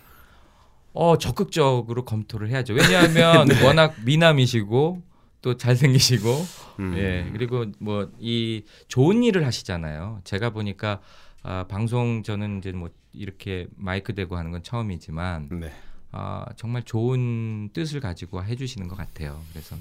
[0.93, 2.73] 어 적극적으로 검토를 해야죠.
[2.75, 5.01] 왜냐하면 워낙 미남이시고
[5.41, 6.45] 또 잘생기시고
[6.79, 6.97] 음.
[6.97, 10.21] 예 그리고 뭐 이 좋은 일을 하시잖아요.
[10.23, 10.99] 제가 보니까
[11.43, 15.71] 아, 방송 저는 이제 뭐 이렇게 마이크 대고 하는 건 처음이지만 네.
[16.11, 19.41] 아, 정말 좋은 뜻을 가지고 해주시는 것 같아요.
[19.51, 19.75] 그래서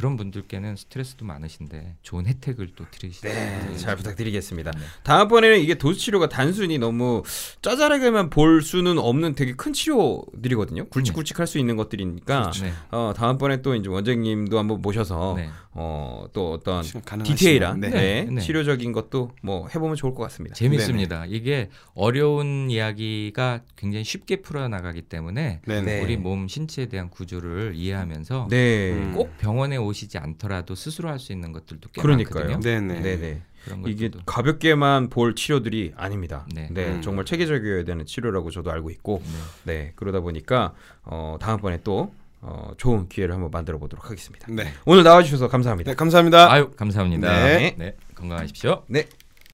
[0.00, 3.28] 그런 분들께는 스트레스도 많으신데 좋은 혜택을 또 드리시죠.
[3.28, 4.70] 네, 잘 부탁드리겠습니다.
[4.70, 4.80] 네.
[5.02, 7.22] 다음번에는 이게 도수 치료가 단순히 너무
[7.60, 10.88] 짜잘하게만 볼 수는 없는 되게 큰 치료들이거든요.
[10.88, 12.72] 굵직굵직할 수 있는 것들이니까 네.
[12.90, 15.50] 어, 다음번에 또 이제 원장님도 한번 모셔서 네.
[15.72, 16.82] 어, 또 어떤
[17.22, 17.90] 디테일한 네.
[17.90, 18.40] 네, 네.
[18.40, 20.54] 치료적인 것도 뭐 해보면 좋을 것 같습니다.
[20.54, 21.26] 재밌습니다.
[21.28, 25.82] 이게 어려운 이야기가 굉장히 쉽게 풀어나가기 때문에 네.
[25.82, 26.02] 네.
[26.02, 29.12] 우리 몸 신체에 대한 구조를 이해하면서 네, 음.
[29.14, 32.44] 꼭 병원에 오 시지 않더라도 스스로 할 수 있는 것들도 꽤 그러니까요.
[32.44, 32.60] 많거든요.
[32.60, 33.00] 네, 네.
[33.00, 33.42] 네, 네.
[33.64, 36.46] 그런 이게 것들도 가볍게만 볼 치료들이 아닙니다.
[36.54, 36.88] 네, 네.
[36.88, 37.02] 음.
[37.02, 39.22] 정말 체계적이어야 되는 치료라고 저도 알고 있고,
[39.64, 40.72] 네, 그러다 보니까
[41.02, 44.46] 어, 다음번에 또 어, 좋은 기회를 한번 만들어 보도록 하겠습니다.
[44.50, 44.72] 네.
[44.86, 45.90] 오늘 나와주셔서 감사합니다.
[45.90, 46.50] 네, 감사합니다.
[46.50, 47.28] 아유 감사합니다.
[47.44, 47.74] 네.
[47.76, 48.84] 네 건강하십시오.
[48.86, 49.06] 네,